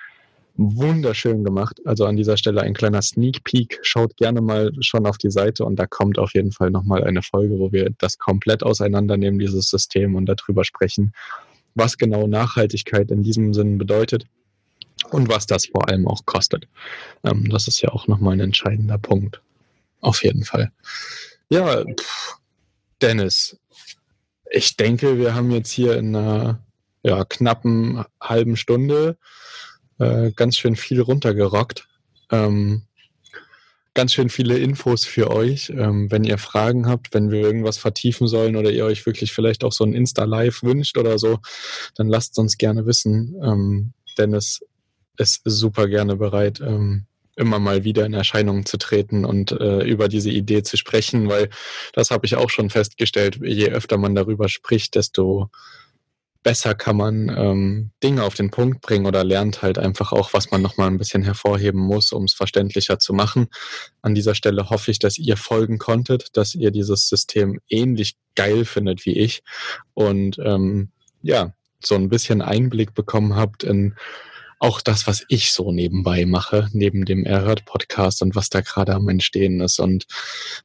[0.57, 1.81] wunderschön gemacht.
[1.85, 3.79] Also an dieser Stelle ein kleiner Sneak Peek.
[3.83, 7.23] Schaut gerne mal schon auf die Seite und da kommt auf jeden Fall nochmal eine
[7.23, 11.13] Folge, wo wir das komplett auseinandernehmen, dieses System und darüber sprechen,
[11.75, 14.27] was genau Nachhaltigkeit in diesem Sinn bedeutet
[15.11, 16.67] und was das vor allem auch kostet.
[17.25, 19.41] Ähm, das ist ja auch nochmal ein entscheidender Punkt.
[20.01, 20.73] Auf jeden Fall.
[21.49, 22.37] Ja, pff,
[23.03, 23.59] Dennis,
[24.51, 26.61] ich denke, wir haben jetzt hier in einer
[27.03, 29.17] ja, knappen halben Stunde
[29.99, 31.89] äh, ganz schön viel runtergerockt.
[32.31, 32.83] Ähm,
[33.97, 35.71] ganz schön viele Infos für euch.
[35.71, 39.65] Ähm, wenn ihr Fragen habt, wenn wir irgendwas vertiefen sollen oder ihr euch wirklich vielleicht
[39.65, 41.39] auch so ein Insta-Live wünscht oder so,
[41.97, 43.35] dann lasst uns gerne wissen.
[43.43, 44.61] Ähm, Dennis
[45.17, 50.09] ist super gerne bereit, ähm, immer mal wieder in Erscheinung zu treten und äh, über
[50.09, 51.49] diese Idee zu sprechen, weil
[51.93, 53.41] das habe ich auch schon festgestellt.
[53.43, 55.51] Je öfter man darüber spricht, desto
[56.47, 60.53] besser kann man ähm, Dinge auf den Punkt bringen oder lernt halt einfach auch, was
[60.53, 63.49] man nochmal ein bisschen hervorheben muss, um es verständlicher zu machen.
[64.01, 68.65] An dieser Stelle hoffe ich, dass ihr folgen konntet, dass ihr dieses System ähnlich geil
[68.65, 69.43] findet wie ich.
[69.95, 71.53] Und ähm, ja,
[71.85, 73.97] so ein bisschen Einblick bekommen habt in
[74.61, 79.09] auch das, was ich so nebenbei mache, neben dem Erhört-Podcast und was da gerade am
[79.09, 80.07] Entstehen ist und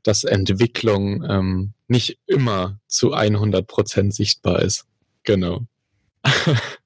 [0.04, 4.86] dass Entwicklung ähm, nicht immer zu 100 Prozent sichtbar ist.
[5.24, 5.66] Genau.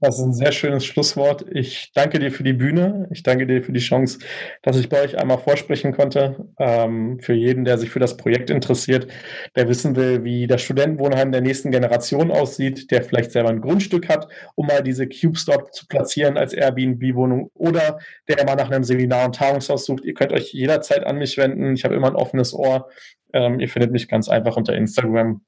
[0.00, 1.46] Das ist ein sehr schönes Schlusswort.
[1.50, 3.08] Ich danke dir für die Bühne.
[3.10, 4.18] Ich danke dir für die Chance,
[4.62, 6.48] dass ich bei euch einmal vorsprechen konnte.
[6.58, 9.10] Ähm, für jeden, der sich für das Projekt interessiert,
[9.56, 14.10] der wissen will, wie das Studentenwohnheim der nächsten Generation aussieht, der vielleicht selber ein Grundstück
[14.10, 17.98] hat, um mal diese Cubes dort zu platzieren als Airbnb-Wohnung oder
[18.28, 20.04] der mal nach einem Seminar- und Tagungshaus sucht.
[20.04, 21.72] Ihr könnt euch jederzeit an mich wenden.
[21.72, 22.90] Ich habe immer ein offenes Ohr.
[23.32, 25.40] Ähm, ihr findet mich ganz einfach unter Instagram,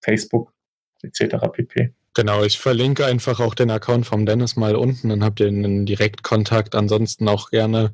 [0.00, 0.52] Facebook
[1.02, 1.36] etc.
[1.52, 1.92] pp.
[2.18, 5.86] Genau, ich verlinke einfach auch den Account vom Dennis mal unten, dann habt ihr einen
[5.86, 6.74] Direktkontakt.
[6.74, 7.92] Ansonsten auch gerne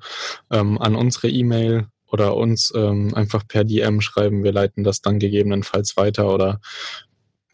[0.50, 4.42] ähm, an unsere E-Mail oder uns ähm, einfach per DM schreiben.
[4.42, 6.62] Wir leiten das dann gegebenenfalls weiter oder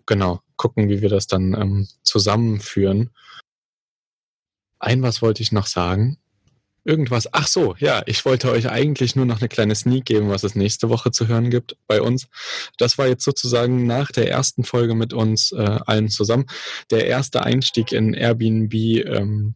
[0.06, 3.10] genau, gucken, wie wir das dann ähm, zusammenführen.
[4.78, 6.18] Ein was wollte ich noch sagen
[6.85, 7.33] irgendwas.
[7.33, 10.55] Ach so, ja, ich wollte euch eigentlich nur noch eine kleine Sneak geben, was es
[10.55, 12.28] nächste Woche zu hören gibt bei uns.
[12.78, 16.47] Das war jetzt sozusagen nach der ersten Folge mit uns äh, allen zusammen
[16.91, 19.55] der erste Einstieg in Airbnb ähm,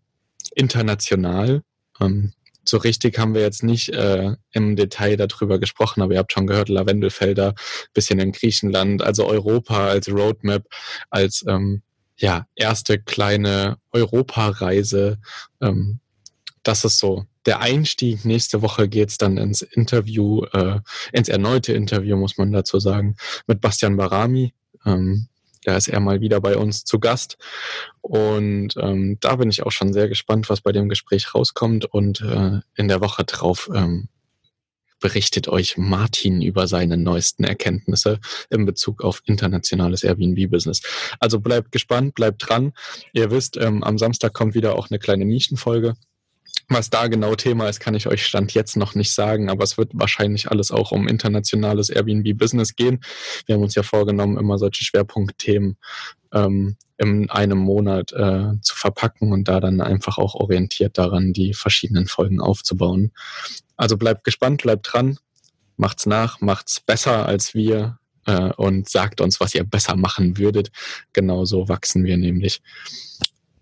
[0.54, 1.62] international.
[2.00, 2.32] Ähm,
[2.66, 6.46] so richtig haben wir jetzt nicht äh, im Detail darüber gesprochen, aber ihr habt schon
[6.46, 7.54] gehört, Lavendelfelder,
[7.92, 10.64] bisschen in Griechenland, also Europa als Roadmap,
[11.10, 11.82] als ähm,
[12.16, 15.18] ja, erste kleine Europareise
[15.60, 16.00] ähm,
[16.64, 18.24] das ist so der Einstieg.
[18.24, 20.80] Nächste Woche geht's dann ins Interview, äh,
[21.12, 24.54] ins erneute Interview, muss man dazu sagen, mit Bastian Barami.
[24.84, 25.28] Ähm,
[25.64, 27.38] da ist er mal wieder bei uns zu Gast.
[28.00, 31.86] Und ähm, da bin ich auch schon sehr gespannt, was bei dem Gespräch rauskommt.
[31.86, 34.08] Und äh, in der Woche drauf ähm,
[35.00, 40.82] berichtet euch Martin über seine neuesten Erkenntnisse in Bezug auf internationales Airbnb-Business.
[41.18, 42.72] Also bleibt gespannt, bleibt dran.
[43.12, 45.94] Ihr wisst, ähm, am Samstag kommt wieder auch eine kleine Nischenfolge.
[46.68, 49.76] Was da genau Thema ist, kann ich euch Stand jetzt noch nicht sagen, aber es
[49.76, 53.00] wird wahrscheinlich alles auch um internationales Airbnb-Business gehen.
[53.46, 55.76] Wir haben uns ja vorgenommen, immer solche Schwerpunktthemen
[56.32, 61.52] ähm, in einem Monat äh, zu verpacken und da dann einfach auch orientiert daran, die
[61.52, 63.12] verschiedenen Folgen aufzubauen.
[63.76, 65.18] Also bleibt gespannt, bleibt dran,
[65.76, 70.70] macht's nach, macht's besser als wir äh, und sagt uns, was ihr besser machen würdet.
[71.12, 72.62] Genauso wachsen wir nämlich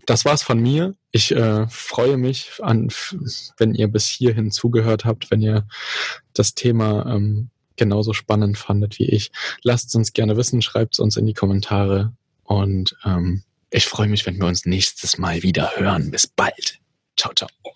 [0.06, 0.94] das war's von mir.
[1.10, 2.88] Ich äh, freue mich an,
[3.58, 5.66] wenn ihr bis hierhin zugehört habt, wenn ihr
[6.34, 9.30] das Thema ähm, genauso spannend fandet wie ich.
[9.62, 12.12] Lasst es uns gerne wissen, schreibt es uns in die Kommentare
[12.44, 16.10] und ähm, ich freue mich, wenn wir uns nächstes Mal wieder hören.
[16.10, 16.78] Bis bald.
[17.16, 17.48] Ciao, ciao.